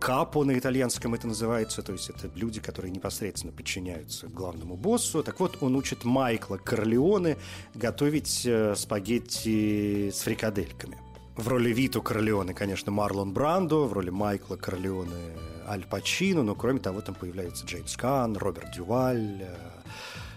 Капо 0.00 0.44
на 0.44 0.58
итальянском 0.58 1.14
это 1.14 1.26
называется, 1.26 1.82
то 1.82 1.92
есть 1.92 2.08
это 2.08 2.30
люди, 2.34 2.60
которые 2.60 2.90
непосредственно 2.90 3.52
подчиняются 3.52 4.26
главному 4.26 4.76
боссу. 4.76 5.22
Так 5.22 5.40
вот, 5.40 5.58
он 5.60 5.76
учит 5.76 6.04
Майкла 6.04 6.56
Корлеоне 6.56 7.36
готовить 7.74 8.42
э, 8.46 8.74
спагетти 8.74 10.10
с 10.10 10.20
фрикадельками. 10.20 10.98
В 11.36 11.48
роли 11.48 11.72
Вито 11.72 12.00
Корлеоне, 12.00 12.54
конечно, 12.54 12.92
Марлон 12.92 13.32
Брандо, 13.32 13.86
в 13.86 13.92
роли 13.92 14.10
Майкла 14.10 14.56
Корлеоне 14.56 15.36
Аль 15.66 15.84
Пачино, 15.84 16.44
но 16.44 16.54
кроме 16.54 16.78
того 16.78 17.00
там 17.00 17.16
появляется 17.16 17.66
Джеймс 17.66 17.96
Кан, 17.96 18.36
Роберт 18.36 18.72
Дюваль, 18.72 19.42
э, 19.42 19.56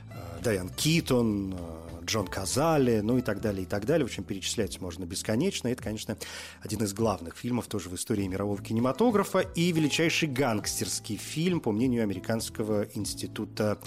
э, 0.09 0.41
Дайан 0.43 0.69
Китон, 0.69 1.55
Джон 2.03 2.25
Казали, 2.25 3.01
ну 3.01 3.19
и 3.19 3.21
так 3.21 3.41
далее, 3.41 3.63
и 3.63 3.65
так 3.65 3.85
далее. 3.85 4.05
В 4.05 4.09
общем, 4.09 4.23
перечислять 4.23 4.81
можно 4.81 5.05
бесконечно. 5.05 5.67
Это, 5.67 5.83
конечно, 5.83 6.17
один 6.61 6.81
из 6.81 6.93
главных 6.93 7.35
фильмов 7.35 7.67
тоже 7.67 7.89
в 7.89 7.95
истории 7.95 8.25
мирового 8.25 8.61
кинематографа 8.63 9.39
и 9.39 9.71
величайший 9.71 10.29
гангстерский 10.29 11.17
фильм, 11.17 11.59
по 11.59 11.71
мнению 11.71 12.01
Американского 12.01 12.87
института 12.95 13.77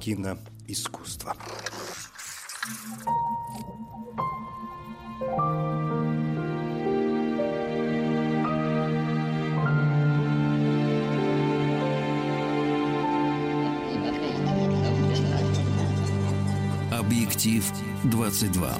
киноискусства. 0.00 1.36
Объектив 17.06 17.62
22. 18.04 18.78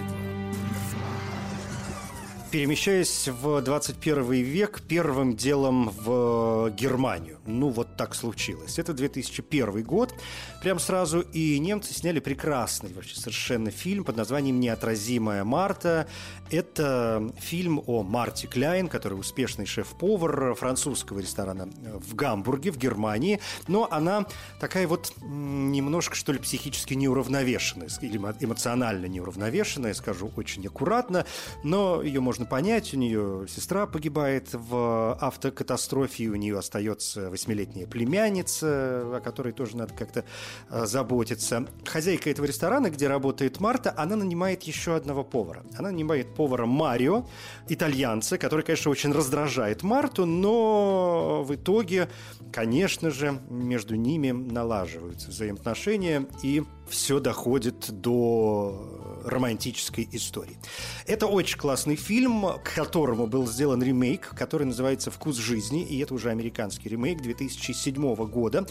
Перемещаясь 2.51 3.29
в 3.29 3.61
21 3.61 4.33
век, 4.33 4.81
первым 4.89 5.37
делом 5.37 5.91
в 5.91 6.71
Германию. 6.71 7.34
Ну, 7.47 7.69
вот 7.69 7.97
так 7.97 8.15
случилось. 8.15 8.79
Это 8.79 8.95
2001 8.95 9.83
год. 9.83 10.15
Прям 10.63 10.79
сразу 10.79 11.21
и 11.21 11.59
немцы 11.59 11.93
сняли 11.93 12.21
прекрасный 12.21 12.93
вообще 12.93 13.17
совершенно 13.17 13.71
фильм 13.71 14.05
под 14.05 14.17
названием 14.17 14.61
«Неотразимая 14.61 15.45
Марта». 15.45 16.09
Это 16.51 17.33
фильм 17.39 17.83
о 17.87 18.03
Марте 18.03 18.47
Кляйн, 18.47 18.89
который 18.89 19.15
успешный 19.15 19.67
шеф-повар 19.67 20.55
французского 20.55 21.19
ресторана 21.19 21.69
в 21.83 22.15
Гамбурге, 22.15 22.71
в 22.71 22.79
Германии. 22.79 23.41
Но 23.69 23.89
она 23.91 24.27
такая 24.61 24.87
вот 24.87 25.13
немножко, 25.23 26.15
что 26.15 26.33
ли, 26.33 26.39
психически 26.39 26.95
неуравновешенная, 26.95 27.89
или 28.01 28.17
эмоционально 28.17 29.07
неуравновешенная, 29.07 29.95
скажу 29.95 30.31
очень 30.37 30.67
аккуратно, 30.67 31.27
но 31.63 32.03
ее 32.03 32.21
можно 32.21 32.47
понять. 32.47 32.95
У 32.95 32.97
нее 32.97 33.47
сестра 33.49 33.87
погибает 33.87 34.49
в 34.53 35.19
автокатастрофе, 35.21 36.25
и 36.25 36.29
у 36.29 36.37
нее 36.37 36.59
остается 36.59 37.34
восьмилетняя 37.35 37.87
племянница, 37.87 39.17
о 39.17 39.21
которой 39.23 39.53
тоже 39.53 39.77
надо 39.77 39.93
как-то 39.95 40.25
э, 40.71 40.87
заботиться. 40.87 41.67
Хозяйка 41.85 42.31
этого 42.31 42.47
ресторана, 42.47 42.91
где 42.91 43.09
работает 43.09 43.61
Марта, 43.61 43.93
она 43.97 44.17
нанимает 44.17 44.63
еще 44.63 44.95
одного 44.97 45.25
повара. 45.25 45.65
Она 45.77 45.91
нанимает 45.91 46.35
повара 46.35 46.67
Марио, 46.67 47.27
итальянца, 47.69 48.39
который, 48.39 48.65
конечно, 48.65 48.91
очень 48.91 49.13
раздражает 49.13 49.83
Марту, 49.83 50.27
но 50.27 51.45
в 51.45 51.55
итоге, 51.55 52.09
конечно 52.53 53.11
же, 53.11 53.41
между 53.51 53.97
ними 53.97 54.31
налаживаются 54.31 55.31
взаимоотношения, 55.31 56.27
и 56.43 56.63
все 56.89 57.21
доходит 57.21 57.91
до 57.91 59.05
романтической 59.25 60.09
истории. 60.13 60.59
Это 61.07 61.27
очень 61.27 61.59
классный 61.59 61.97
фильм, 61.97 62.45
к 62.63 62.75
которому 62.75 63.27
был 63.27 63.47
сделан 63.47 63.83
ремейк, 63.83 64.35
который 64.37 64.65
называется 64.65 65.11
«Вкус 65.11 65.37
жизни», 65.37 65.83
и 65.83 65.99
это 66.01 66.15
уже 66.15 66.31
американский 66.31 66.89
ремейк 66.89 67.23
2007 67.23 68.15
года. 68.27 68.67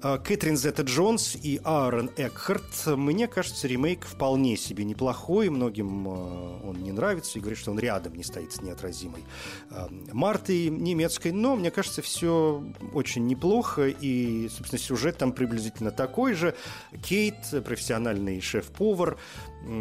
А, 0.00 0.18
Кэтрин 0.18 0.56
Зетта 0.56 0.82
Джонс 0.82 1.36
и 1.36 1.60
Аарон 1.64 2.10
Экхарт. 2.16 2.86
Мне 2.86 3.26
кажется, 3.26 3.66
ремейк 3.66 4.04
вполне 4.06 4.56
себе 4.56 4.84
неплохой, 4.84 5.50
многим 5.50 6.08
а, 6.08 6.60
он 6.64 6.82
не 6.82 6.92
нравится 6.92 7.38
и 7.38 7.40
говорит, 7.40 7.58
что 7.58 7.72
он 7.72 7.78
рядом 7.78 8.14
не 8.14 8.22
стоит 8.22 8.52
с 8.52 8.62
неотразимой 8.62 9.24
а, 9.70 9.88
Мартой 10.12 10.68
немецкой, 10.68 11.32
но 11.32 11.56
мне 11.56 11.70
кажется, 11.70 12.02
все 12.02 12.62
очень 12.92 13.26
неплохо, 13.26 13.88
и, 13.88 14.48
собственно, 14.48 14.80
сюжет 14.80 15.18
там 15.18 15.32
приблизительно 15.32 15.90
такой 15.90 16.34
же. 16.34 16.54
Кейт 17.02 17.47
профессиональный 17.50 18.40
шеф-повар, 18.40 19.18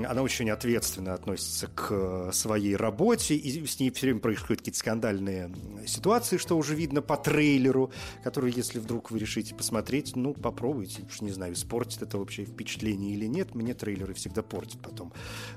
она 0.07 0.21
очень 0.21 0.49
ответственно 0.49 1.13
относится 1.13 1.67
к 1.67 2.31
своей 2.33 2.75
работе, 2.75 3.35
и 3.35 3.65
с 3.65 3.79
ней 3.79 3.91
все 3.91 4.07
время 4.07 4.19
происходят 4.19 4.61
какие-то 4.61 4.79
скандальные 4.79 5.51
ситуации, 5.85 6.37
что 6.37 6.57
уже 6.57 6.75
видно 6.75 7.01
по 7.01 7.15
трейлеру, 7.17 7.91
который, 8.23 8.51
если 8.51 8.79
вдруг 8.79 9.11
вы 9.11 9.19
решите 9.19 9.55
посмотреть, 9.55 10.15
ну, 10.15 10.33
попробуйте, 10.33 11.03
уж 11.07 11.21
не 11.21 11.31
знаю, 11.31 11.53
испортит 11.53 12.01
это 12.01 12.17
общее 12.17 12.45
впечатление 12.45 13.13
или 13.13 13.25
нет, 13.27 13.55
мне 13.55 13.73
трейлеры 13.73 14.13
всегда 14.13 14.41
портят 14.41 14.81
потом 14.81 15.13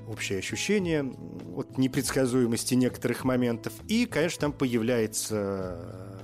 общее 0.07 0.39
ощущение 0.39 1.13
от 1.55 1.77
непредсказуемости 1.77 2.75
некоторых 2.75 3.23
моментов, 3.23 3.73
и, 3.87 4.05
конечно, 4.05 4.41
там 4.41 4.53
появляется 4.53 6.20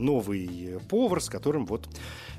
новый 0.00 0.78
повар, 0.88 1.20
с 1.20 1.28
которым 1.28 1.66
вот 1.66 1.88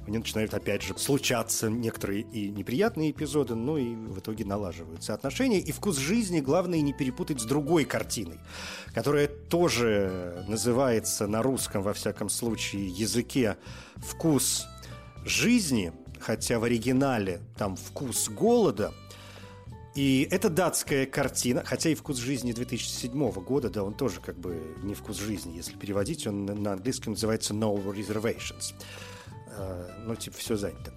мне 0.08 0.18
начинают 0.18 0.54
опять 0.54 0.82
же 0.82 0.98
случаться 0.98 1.70
некоторые 1.70 2.22
и 2.22 2.50
неприятные 2.50 3.12
эпизоды, 3.12 3.56
но 3.56 3.78
и 3.78 3.94
в 3.94 4.20
итоге 4.20 4.46
налаживаются 4.46 5.14
отношения. 5.14 5.60
И 5.60 5.72
вкус 5.72 5.98
жизни 5.98 6.40
главное 6.40 6.82
не 6.82 6.94
перепутать 6.94 7.40
с 7.40 7.46
другой 7.46 7.86
картиной, 7.86 8.40
которая 8.94 9.28
тоже 9.28 10.44
называется 10.48 11.28
на 11.28 11.42
русском, 11.44 11.84
во 11.84 11.94
всяком 11.94 12.30
случае, 12.30 12.88
языке 12.88 13.58
«Вкус 13.98 14.66
жизни», 15.24 15.94
хотя 16.20 16.60
в 16.60 16.64
оригинале 16.64 17.42
там 17.58 17.76
«Вкус 17.76 18.30
голода», 18.30 18.94
и 19.94 20.28
это 20.32 20.50
датская 20.50 21.06
картина, 21.06 21.64
хотя 21.66 21.90
и 21.90 21.96
«Вкус 21.96 22.18
жизни» 22.18 22.54
2007 22.54 23.32
года, 23.44 23.70
да, 23.70 23.84
он 23.84 23.94
тоже 23.94 24.22
как 24.22 24.38
бы 24.38 24.76
не 24.84 24.94
«Вкус 24.94 25.18
жизни», 25.18 25.58
если 25.58 25.76
переводить, 25.76 26.26
он 26.28 26.46
на 26.46 26.74
английском 26.74 27.14
называется 27.14 27.54
«No 27.54 27.76
Reservations». 27.84 28.74
Э, 29.58 30.04
ну, 30.06 30.16
типа, 30.16 30.38
все 30.38 30.56
занято. 30.56 30.94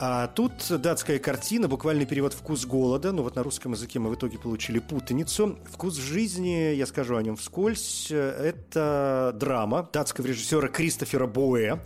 А 0.00 0.28
тут 0.28 0.52
датская 0.68 1.18
картина, 1.18 1.66
буквальный 1.66 2.06
перевод 2.06 2.32
«Вкус 2.32 2.64
голода». 2.66 3.10
Ну 3.10 3.24
вот 3.24 3.34
на 3.34 3.42
русском 3.42 3.72
языке 3.72 3.98
мы 3.98 4.10
в 4.10 4.14
итоге 4.14 4.38
получили 4.38 4.78
путаницу. 4.78 5.58
«Вкус 5.72 5.96
жизни», 5.96 6.72
я 6.74 6.86
скажу 6.86 7.16
о 7.16 7.22
нем 7.22 7.36
вскользь, 7.36 8.12
это 8.12 9.32
драма 9.34 9.88
датского 9.92 10.26
режиссера 10.26 10.68
Кристофера 10.68 11.26
Боэ. 11.26 11.80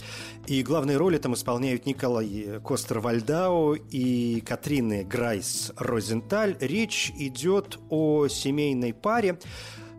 И 0.46 0.62
главные 0.62 0.98
роли 0.98 1.16
там 1.16 1.32
исполняют 1.32 1.86
Николай 1.86 2.60
Костер-Вальдау 2.62 3.76
и 3.76 4.42
Катрины 4.42 5.04
Грайс 5.04 5.72
Розенталь. 5.76 6.58
Речь 6.60 7.12
идет 7.16 7.78
о 7.88 8.28
семейной 8.28 8.92
паре, 8.92 9.38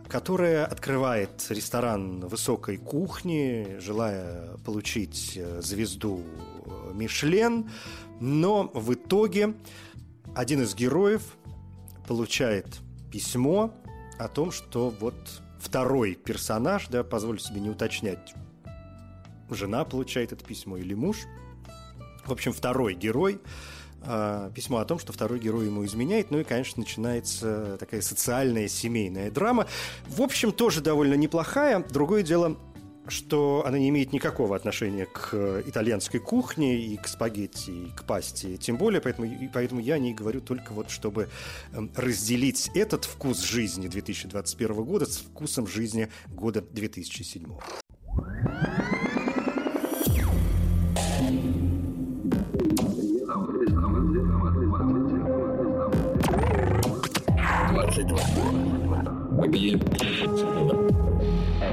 которая 0.07 0.65
открывает 0.65 1.45
ресторан 1.49 2.21
высокой 2.27 2.77
кухни, 2.77 3.77
желая 3.79 4.57
получить 4.65 5.33
э, 5.35 5.61
звезду 5.61 6.21
э, 6.65 6.91
Мишлен, 6.93 7.69
но 8.19 8.69
в 8.73 8.93
итоге 8.93 9.55
один 10.35 10.61
из 10.61 10.75
героев 10.75 11.23
получает 12.07 12.67
письмо 13.11 13.73
о 14.19 14.27
том, 14.27 14.51
что 14.51 14.89
вот 14.89 15.15
второй 15.59 16.15
персонаж, 16.15 16.87
да, 16.87 17.03
позволю 17.03 17.39
себе 17.39 17.61
не 17.61 17.69
уточнять, 17.69 18.33
жена 19.49 19.85
получает 19.85 20.31
это 20.31 20.43
письмо 20.43 20.77
или 20.77 20.93
муж, 20.93 21.17
в 22.25 22.31
общем, 22.31 22.53
второй 22.53 22.95
герой 22.95 23.39
письмо 24.53 24.79
о 24.79 24.85
том, 24.85 24.99
что 24.99 25.13
второй 25.13 25.39
герой 25.39 25.65
ему 25.65 25.85
изменяет. 25.85 26.31
Ну 26.31 26.39
и, 26.39 26.43
конечно, 26.43 26.81
начинается 26.81 27.77
такая 27.79 28.01
социальная 28.01 28.67
семейная 28.67 29.31
драма. 29.31 29.67
В 30.07 30.21
общем, 30.21 30.51
тоже 30.51 30.81
довольно 30.81 31.13
неплохая. 31.15 31.83
Другое 31.89 32.23
дело, 32.23 32.57
что 33.07 33.63
она 33.65 33.77
не 33.77 33.89
имеет 33.89 34.13
никакого 34.13 34.55
отношения 34.55 35.05
к 35.05 35.63
итальянской 35.65 36.19
кухне 36.19 36.79
и 36.79 36.97
к 36.97 37.07
спагетти, 37.07 37.71
и 37.71 37.91
к 37.91 38.03
пасте. 38.03 38.57
Тем 38.57 38.77
более, 38.77 39.01
поэтому, 39.01 39.27
и 39.27 39.47
поэтому 39.47 39.81
я 39.81 39.97
не 39.97 40.13
говорю 40.13 40.41
только 40.41 40.71
вот, 40.71 40.89
чтобы 40.89 41.29
эм, 41.73 41.91
разделить 41.95 42.69
этот 42.75 43.05
вкус 43.05 43.41
жизни 43.41 43.87
2021 43.87 44.83
года 44.83 45.05
с 45.05 45.17
вкусом 45.17 45.67
жизни 45.67 46.09
года 46.27 46.61
2007. 46.61 47.45
Объект. 59.43 59.83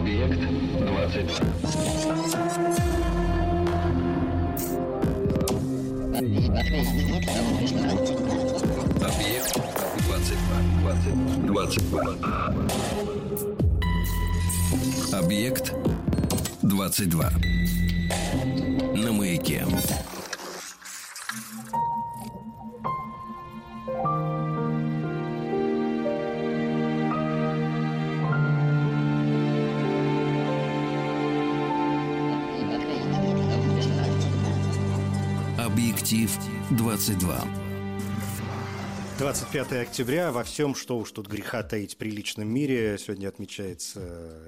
Объект 0.00 0.40
22. 0.40 1.40
Объект 9.08 9.56
22. 9.96 10.40
22. 11.46 12.16
Объект 15.12 15.72
22. 16.64 17.30
На 18.94 19.12
маяке. 19.12 19.64
22. 36.76 37.59
25 39.20 39.72
октября. 39.72 40.32
Во 40.32 40.42
всем, 40.44 40.74
что 40.74 40.96
уж 40.96 41.12
тут 41.12 41.28
греха 41.28 41.62
таить 41.62 41.92
в 41.92 41.98
приличном 41.98 42.48
мире, 42.48 42.96
сегодня 42.98 43.28
отмечается 43.28 44.00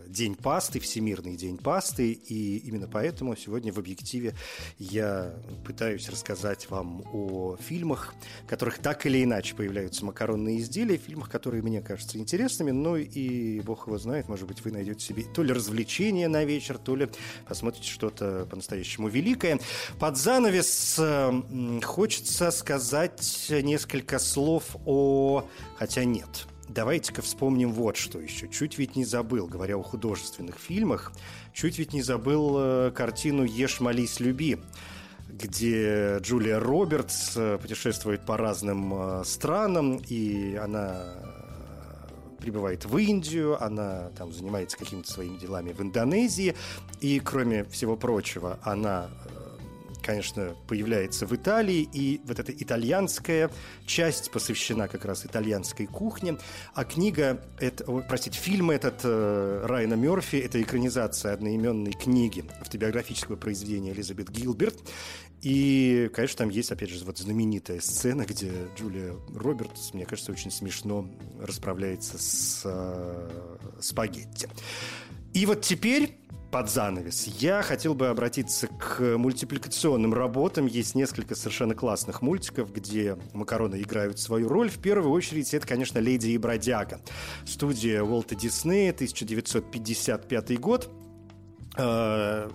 День 0.06 0.34
пасты, 0.34 0.80
Всемирный 0.80 1.36
день 1.36 1.58
пасты, 1.58 2.12
и 2.12 2.56
именно 2.56 2.88
поэтому 2.88 3.36
сегодня 3.36 3.70
в 3.70 3.78
«Объективе» 3.78 4.34
я 4.78 5.34
пытаюсь 5.66 6.08
рассказать 6.08 6.70
вам 6.70 7.04
о 7.12 7.58
фильмах, 7.60 8.14
в 8.44 8.46
которых 8.46 8.78
так 8.78 9.04
или 9.04 9.22
иначе 9.22 9.54
появляются 9.54 10.06
макаронные 10.06 10.60
изделия, 10.60 10.96
фильмах, 10.96 11.28
которые 11.28 11.62
мне 11.62 11.82
кажутся 11.82 12.16
интересными, 12.16 12.70
ну 12.70 12.96
и, 12.96 13.60
бог 13.60 13.88
его 13.88 13.98
знает, 13.98 14.30
может 14.30 14.48
быть, 14.48 14.64
вы 14.64 14.72
найдете 14.72 15.04
себе 15.04 15.24
то 15.24 15.42
ли 15.42 15.52
развлечение 15.52 16.28
на 16.28 16.44
вечер, 16.44 16.78
то 16.78 16.96
ли 16.96 17.10
посмотрите 17.46 17.90
что-то 17.90 18.46
по-настоящему 18.50 19.08
великое. 19.08 19.60
Под 20.00 20.16
занавес 20.16 20.98
хочется 21.84 22.50
сказать 22.50 23.48
несколько 23.50 24.18
слов 24.18 24.61
о... 24.84 25.44
Хотя 25.76 26.04
нет. 26.04 26.46
Давайте-ка 26.68 27.22
вспомним 27.22 27.72
вот 27.72 27.96
что 27.96 28.18
еще. 28.18 28.48
Чуть 28.48 28.78
ведь 28.78 28.96
не 28.96 29.04
забыл, 29.04 29.46
говоря 29.46 29.76
о 29.76 29.82
художественных 29.82 30.56
фильмах, 30.58 31.12
чуть 31.52 31.78
ведь 31.78 31.92
не 31.92 32.02
забыл 32.02 32.56
э, 32.58 32.90
картину 32.94 33.44
«Ешь, 33.44 33.80
молись, 33.80 34.20
люби», 34.20 34.58
где 35.28 36.18
Джулия 36.20 36.58
Робертс 36.58 37.32
э, 37.36 37.58
путешествует 37.60 38.24
по 38.24 38.36
разным 38.36 38.94
э, 38.94 39.22
странам, 39.24 40.00
и 40.08 40.54
она 40.54 41.14
прибывает 42.38 42.84
в 42.84 42.96
Индию, 42.96 43.62
она 43.62 44.10
там 44.16 44.32
занимается 44.32 44.76
какими-то 44.76 45.10
своими 45.10 45.38
делами 45.38 45.72
в 45.72 45.80
Индонезии, 45.80 46.56
и, 47.00 47.20
кроме 47.20 47.64
всего 47.64 47.96
прочего, 47.96 48.58
она 48.62 49.10
конечно, 50.02 50.54
появляется 50.68 51.26
в 51.26 51.34
Италии, 51.34 51.88
и 51.92 52.20
вот 52.24 52.38
эта 52.38 52.52
итальянская 52.52 53.50
часть 53.86 54.30
посвящена 54.30 54.88
как 54.88 55.04
раз 55.04 55.24
итальянской 55.24 55.86
кухне, 55.86 56.38
а 56.74 56.84
книга, 56.84 57.44
это, 57.58 57.84
простите, 58.08 58.38
фильм 58.38 58.70
этот 58.70 59.00
э, 59.04 59.64
Райана 59.64 59.94
Мерфи, 59.94 60.36
это 60.36 60.60
экранизация 60.60 61.34
одноименной 61.34 61.92
книги 61.92 62.44
автобиографического 62.60 63.36
произведения 63.36 63.92
Элизабет 63.92 64.30
Гилберт, 64.30 64.76
и, 65.42 66.08
конечно, 66.14 66.38
там 66.38 66.50
есть, 66.50 66.70
опять 66.70 66.90
же, 66.90 67.04
вот 67.04 67.18
знаменитая 67.18 67.80
сцена, 67.80 68.24
где 68.24 68.52
Джулия 68.78 69.14
Робертс, 69.34 69.92
мне 69.92 70.06
кажется, 70.06 70.30
очень 70.30 70.52
смешно 70.52 71.10
расправляется 71.40 72.16
с 72.16 72.62
э, 72.64 73.28
спагетти. 73.80 74.48
И 75.34 75.44
вот 75.46 75.62
теперь 75.62 76.16
под 76.52 76.70
занавес. 76.70 77.26
Я 77.38 77.62
хотел 77.62 77.94
бы 77.94 78.08
обратиться 78.08 78.66
к 78.68 79.00
мультипликационным 79.16 80.12
работам. 80.12 80.66
Есть 80.66 80.94
несколько 80.94 81.34
совершенно 81.34 81.74
классных 81.74 82.20
мультиков, 82.20 82.70
где 82.70 83.16
макароны 83.32 83.80
играют 83.80 84.20
свою 84.20 84.48
роль. 84.48 84.68
В 84.68 84.78
первую 84.78 85.12
очередь 85.12 85.54
это, 85.54 85.66
конечно, 85.66 85.98
«Леди 85.98 86.28
и 86.28 86.38
бродяга». 86.38 87.00
Студия 87.46 88.02
Уолта 88.02 88.34
Диснея, 88.34 88.92
1955 88.92 90.60
год 90.60 90.90
э, 91.78 92.50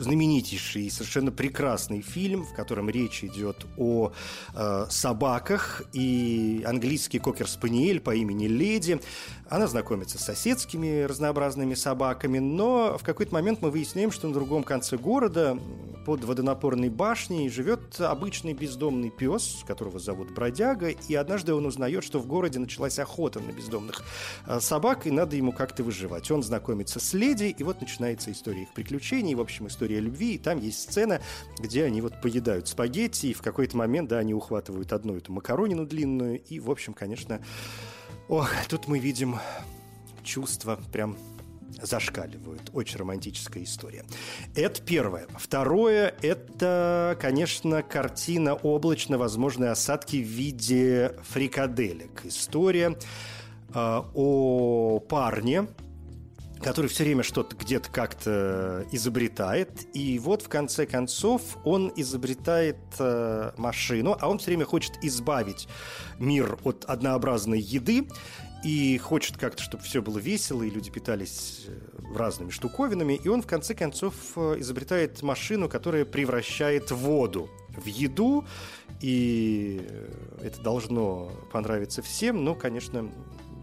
знаменитейший 0.00 0.84
и 0.84 0.90
совершенно 0.90 1.30
прекрасный 1.30 2.00
фильм, 2.00 2.44
в 2.44 2.54
котором 2.54 2.90
речь 2.90 3.22
идет 3.24 3.66
о 3.76 4.12
э, 4.54 4.86
собаках, 4.88 5.82
и 5.92 6.62
английский 6.66 7.18
кокер-спаниель 7.18 8.00
по 8.00 8.14
имени 8.14 8.46
Леди. 8.46 9.00
Она 9.48 9.66
знакомится 9.66 10.18
с 10.18 10.22
соседскими 10.22 11.02
разнообразными 11.02 11.74
собаками, 11.74 12.38
но 12.38 12.96
в 12.96 13.02
какой-то 13.02 13.34
момент 13.34 13.62
мы 13.62 13.70
выясняем, 13.70 14.12
что 14.12 14.28
на 14.28 14.34
другом 14.34 14.62
конце 14.62 14.96
города 14.96 15.58
под 16.06 16.24
водонапорной 16.24 16.88
башней 16.88 17.48
живет 17.48 18.00
обычный 18.00 18.54
бездомный 18.54 19.10
пес, 19.10 19.64
которого 19.66 19.98
зовут 19.98 20.30
Бродяга, 20.30 20.88
и 20.88 21.14
однажды 21.14 21.52
он 21.52 21.66
узнает, 21.66 22.04
что 22.04 22.20
в 22.20 22.26
городе 22.26 22.58
началась 22.58 22.98
охота 22.98 23.40
на 23.40 23.50
бездомных 23.50 24.04
э, 24.46 24.60
собак, 24.60 25.06
и 25.06 25.10
надо 25.10 25.36
ему 25.36 25.52
как-то 25.52 25.82
выживать. 25.82 26.30
Он 26.30 26.42
знакомится 26.42 27.00
с 27.00 27.12
леди, 27.12 27.54
и 27.56 27.62
вот 27.64 27.80
начинается 27.80 28.30
история 28.30 28.62
их 28.62 28.72
приключений, 28.72 29.34
в 29.34 29.40
общем, 29.40 29.66
история 29.66 29.89
любви, 29.98 30.34
и 30.34 30.38
там 30.38 30.60
есть 30.60 30.80
сцена, 30.80 31.20
где 31.58 31.84
они 31.84 32.00
вот 32.00 32.20
поедают 32.20 32.68
спагетти, 32.68 33.26
и 33.26 33.34
в 33.34 33.42
какой-то 33.42 33.76
момент, 33.76 34.10
да, 34.10 34.18
они 34.18 34.34
ухватывают 34.34 34.92
одну 34.92 35.16
эту 35.16 35.32
макаронину 35.32 35.86
длинную, 35.86 36.40
и, 36.40 36.60
в 36.60 36.70
общем, 36.70 36.92
конечно, 36.92 37.40
Ох, 38.30 38.48
тут 38.68 38.86
мы 38.86 39.00
видим 39.00 39.40
чувства 40.22 40.78
прям 40.92 41.16
зашкаливают. 41.82 42.70
Очень 42.72 42.98
романтическая 42.98 43.64
история. 43.64 44.04
Это 44.54 44.80
первое. 44.82 45.26
Второе– 45.36 46.14
это, 46.22 47.18
конечно, 47.20 47.82
картина 47.82 48.54
«Облачно 48.54 49.18
возможные 49.18 49.70
осадки 49.70 50.16
в 50.16 50.28
виде 50.28 51.16
фрикаделек». 51.24 52.24
История 52.24 52.96
э, 53.74 54.02
о 54.14 55.00
парне, 55.00 55.66
который 56.62 56.88
все 56.88 57.04
время 57.04 57.22
что-то 57.22 57.56
где-то 57.56 57.90
как-то 57.90 58.86
изобретает. 58.92 59.70
И 59.94 60.18
вот 60.18 60.42
в 60.42 60.48
конце 60.48 60.86
концов 60.86 61.58
он 61.64 61.92
изобретает 61.96 62.78
э, 62.98 63.52
машину, 63.56 64.16
а 64.20 64.28
он 64.28 64.38
все 64.38 64.48
время 64.48 64.66
хочет 64.66 64.92
избавить 65.02 65.68
мир 66.18 66.58
от 66.64 66.84
однообразной 66.84 67.60
еды 67.60 68.06
и 68.62 68.98
хочет 68.98 69.38
как-то, 69.38 69.62
чтобы 69.62 69.84
все 69.84 70.02
было 70.02 70.18
весело, 70.18 70.62
и 70.62 70.70
люди 70.70 70.90
питались 70.90 71.64
э, 71.66 71.78
разными 72.14 72.50
штуковинами. 72.50 73.14
И 73.14 73.28
он 73.28 73.42
в 73.42 73.46
конце 73.46 73.74
концов 73.74 74.14
э, 74.36 74.56
изобретает 74.58 75.22
машину, 75.22 75.68
которая 75.68 76.04
превращает 76.04 76.90
воду 76.90 77.48
в 77.70 77.86
еду. 77.86 78.44
И 79.00 79.80
э, 79.88 80.42
это 80.42 80.60
должно 80.60 81.30
понравиться 81.52 82.02
всем, 82.02 82.44
но, 82.44 82.54
конечно, 82.54 83.10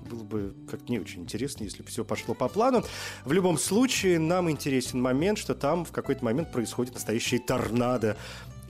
было 0.08 0.24
бы 0.24 0.56
как 0.70 0.90
не 0.90 1.00
очень 1.00 1.22
интересно, 1.22 1.64
если 1.64 1.84
бы 1.84 1.90
все 1.90 2.04
пошло 2.04 2.34
по 2.34 2.48
плану. 2.48 2.84
В 3.26 3.32
любом 3.32 3.58
случае, 3.58 4.20
нам 4.20 4.50
интересен 4.50 5.02
момент, 5.02 5.38
что 5.38 5.56
там 5.56 5.86
в 5.86 5.92
какой-то 5.92 6.24
момент 6.24 6.52
происходит 6.52 6.94
настоящий 6.94 7.40
торнадо 7.40 8.18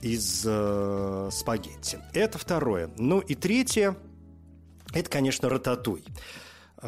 из 0.02 0.44
э, 0.46 1.28
спагетти. 1.32 1.98
Это 2.12 2.38
второе. 2.38 2.90
Ну 2.96 3.20
и 3.20 3.34
третье, 3.34 3.96
это, 4.92 5.10
конечно, 5.10 5.48
«Рататуй». 5.48 6.04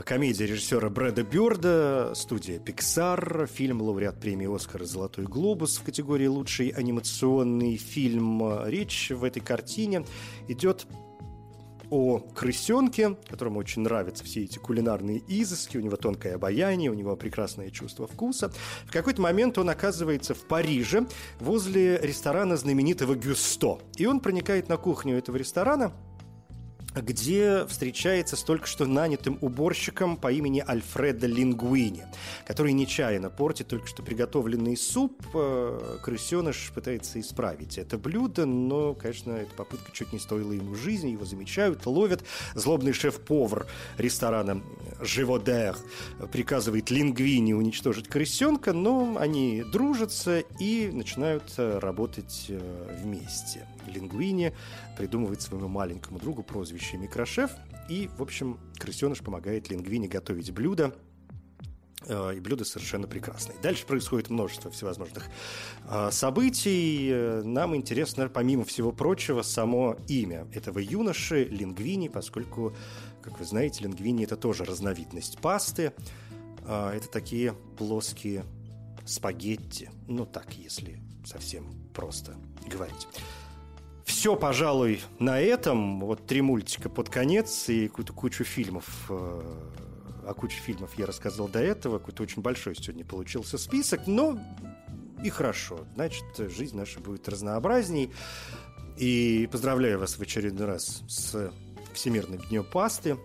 Комедия 0.05 0.47
режиссера 0.47 0.89
Брэда 0.89 1.24
Бёрда, 1.24 2.12
студия 2.14 2.61
Pixar, 2.61 3.49
фильм 3.49 3.83
лауреат 3.83 4.20
премии 4.20 4.47
«Оскар» 4.55 4.85
«Золотой 4.85 5.24
глобус» 5.24 5.79
в 5.79 5.83
категории 5.83 6.29
«Лучший 6.29 6.68
анимационный 6.68 7.77
фильм». 7.77 8.64
Речь 8.66 9.11
в 9.11 9.24
этой 9.24 9.41
картине 9.41 10.07
идет 10.47 10.87
о 11.91 12.18
крысенке, 12.18 13.16
которому 13.28 13.59
очень 13.59 13.82
нравятся 13.82 14.24
все 14.24 14.45
эти 14.45 14.59
кулинарные 14.59 15.22
изыски, 15.28 15.76
у 15.76 15.80
него 15.80 15.97
тонкое 15.97 16.36
обаяние, 16.36 16.91
у 16.91 16.95
него 16.95 17.16
прекрасное 17.16 17.70
чувство 17.70 18.07
вкуса. 18.07 18.53
В 18.86 18.93
какой-то 18.93 19.20
момент 19.20 19.59
он 19.59 19.70
оказывается 19.70 20.34
в 20.34 20.43
Париже 20.47 21.07
возле 21.38 21.99
ресторана 21.99 22.57
знаменитого 22.57 23.14
Гюсто. 23.14 23.78
И 23.97 24.07
он 24.07 24.20
проникает 24.20 24.68
на 24.68 24.76
кухню 24.76 25.16
этого 25.18 25.36
ресторана– 25.36 25.93
где 27.01 27.66
встречается 27.66 28.36
с 28.36 28.42
только 28.42 28.66
что 28.66 28.86
нанятым 28.86 29.38
уборщиком 29.40 30.16
по 30.16 30.30
имени 30.32 30.62
Альфредо 30.66 31.26
Лингуини, 31.26 32.05
который 32.46 32.72
нечаянно 32.72 33.30
портит 33.30 33.68
только 33.68 33.86
что 33.86 34.03
приготовленный 34.03 34.76
суп. 34.76 35.22
Э, 35.34 35.98
крысеныш 36.03 36.72
пытается 36.74 37.20
исправить 37.20 37.78
это 37.78 37.98
блюдо, 37.98 38.46
но, 38.46 38.94
конечно, 38.94 39.32
эта 39.32 39.55
попытка 39.55 39.92
чуть 39.92 40.12
не 40.12 40.18
стоила 40.18 40.53
ему 40.53 40.74
жизни. 40.74 41.11
Его 41.11 41.24
замечают, 41.24 41.86
ловят. 41.86 42.22
Злобный 42.55 42.92
шеф-повар 42.92 43.66
ресторана 43.98 44.62
Живодер 45.01 45.76
приказывает 46.32 46.90
Лингвини 46.90 47.53
уничтожить 47.53 48.09
крысенка, 48.09 48.72
но 48.72 49.16
они 49.18 49.62
дружатся 49.62 50.40
и 50.59 50.90
начинают 50.92 51.44
э, 51.57 51.78
работать 51.78 52.46
э, 52.48 53.01
вместе. 53.03 53.66
Лингвини 53.87 54.53
придумывает 54.97 55.43
своему 55.43 55.68
маленькому 55.68 56.18
другу 56.18 56.43
прозвище 56.43 56.97
Микрошеф, 56.97 57.51
и, 57.89 58.09
в 58.16 58.22
общем, 58.22 58.59
крысеныш 58.78 59.20
помогает 59.20 59.68
Лингвини 59.70 60.07
готовить 60.07 60.53
блюдо, 60.53 60.95
э, 62.07 62.37
и 62.37 62.41
блюдо 62.41 62.64
совершенно 62.64 63.07
прекрасное. 63.07 63.57
Дальше 63.62 63.87
происходит 63.87 64.31
множество 64.31 64.70
всевозможных 64.70 65.26
э, 65.89 66.11
событий. 66.12 67.43
Нам 67.45 67.74
интересно, 67.74 68.28
помимо 68.28 68.64
всего 68.64 68.93
прочего, 68.93 69.43
само 69.43 69.97
имя 70.09 70.47
этого 70.55 70.78
юноши 70.78 71.45
Лингвини, 71.45 72.09
поскольку, 72.09 72.74
как 73.22 73.39
вы 73.39 73.45
знаете, 73.45 73.85
Лингвини– 73.85 74.24
это 74.26 74.37
тоже 74.37 74.64
разновидность 74.64 75.41
пасты. 75.41 75.93
Э, 76.64 76.93
это 76.95 77.09
такие 77.09 77.55
плоские 77.76 78.45
спагетти. 79.05 79.91
Ну 80.07 80.26
так, 80.26 80.53
если 80.55 81.01
совсем 81.24 81.66
просто 81.93 82.37
говорить. 82.66 83.09
Все, 84.11 84.35
пожалуй, 84.35 85.01
на 85.21 85.41
этом. 85.41 86.01
Вот 86.01 86.27
три 86.27 86.43
мультика 86.43 86.91
под 86.91 87.09
конец 87.09 87.69
и 87.69 87.87
какую-то 87.87 88.13
кучу 88.13 88.43
фильмов. 88.43 89.07
Э, 89.09 89.41
о 90.27 90.35
куче 90.35 90.57
фильмов 90.61 90.99
я 90.99 91.07
рассказал 91.07 91.47
до 91.47 91.61
этого. 91.61 92.01
Какой-то 92.01 92.25
очень 92.25 92.43
большой 92.43 92.75
сегодня 92.75 93.05
получился 93.05 93.57
список. 93.57 94.09
Но 94.09 94.37
и 95.23 95.31
хорошо. 95.31 95.87
Значит, 95.95 96.25
жизнь 96.37 96.77
наша 96.77 96.99
будет 96.99 97.29
разнообразней. 97.29 98.11
И 98.97 99.49
поздравляю 99.51 100.01
вас 100.01 100.19
в 100.19 100.21
очередной 100.21 100.67
раз 100.67 101.05
с 101.09 101.53
Всемирным 101.95 102.41
днем 102.49 102.65
пасты. 102.65 103.17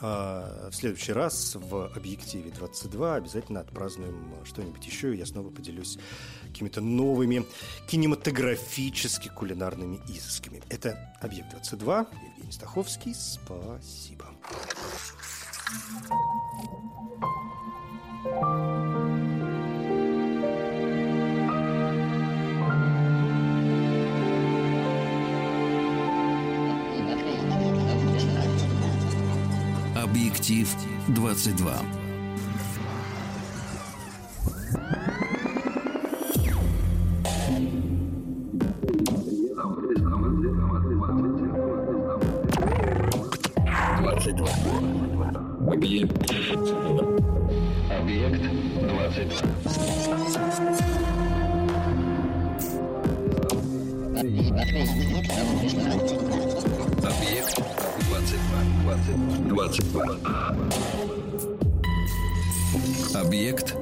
А 0.00 0.68
в 0.70 0.74
следующий 0.74 1.12
раз 1.12 1.54
в 1.54 1.92
«Объективе 1.94 2.50
22» 2.50 3.16
обязательно 3.16 3.60
отпразднуем 3.60 4.34
что-нибудь 4.44 4.84
еще, 4.84 5.14
и 5.14 5.18
я 5.18 5.26
снова 5.26 5.50
поделюсь 5.50 5.98
какими-то 6.42 6.80
новыми 6.80 7.46
кинематографически 7.88 9.28
кулинарными 9.28 10.00
изысками. 10.08 10.62
Это 10.68 11.14
«Объект-22», 11.20 12.06
Евгений 12.36 12.52
Стаховский. 12.52 13.14
Спасибо. 13.14 14.26
Объектив 30.14 30.76
22. 31.08 32.03
Объект 63.14 63.74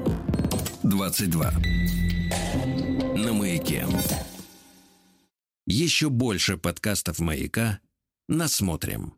22. 0.83 1.51
На 3.15 3.33
маяке. 3.33 3.85
Еще 5.67 6.09
больше 6.09 6.57
подкастов 6.57 7.19
маяка. 7.19 7.79
Насмотрим. 8.27 9.13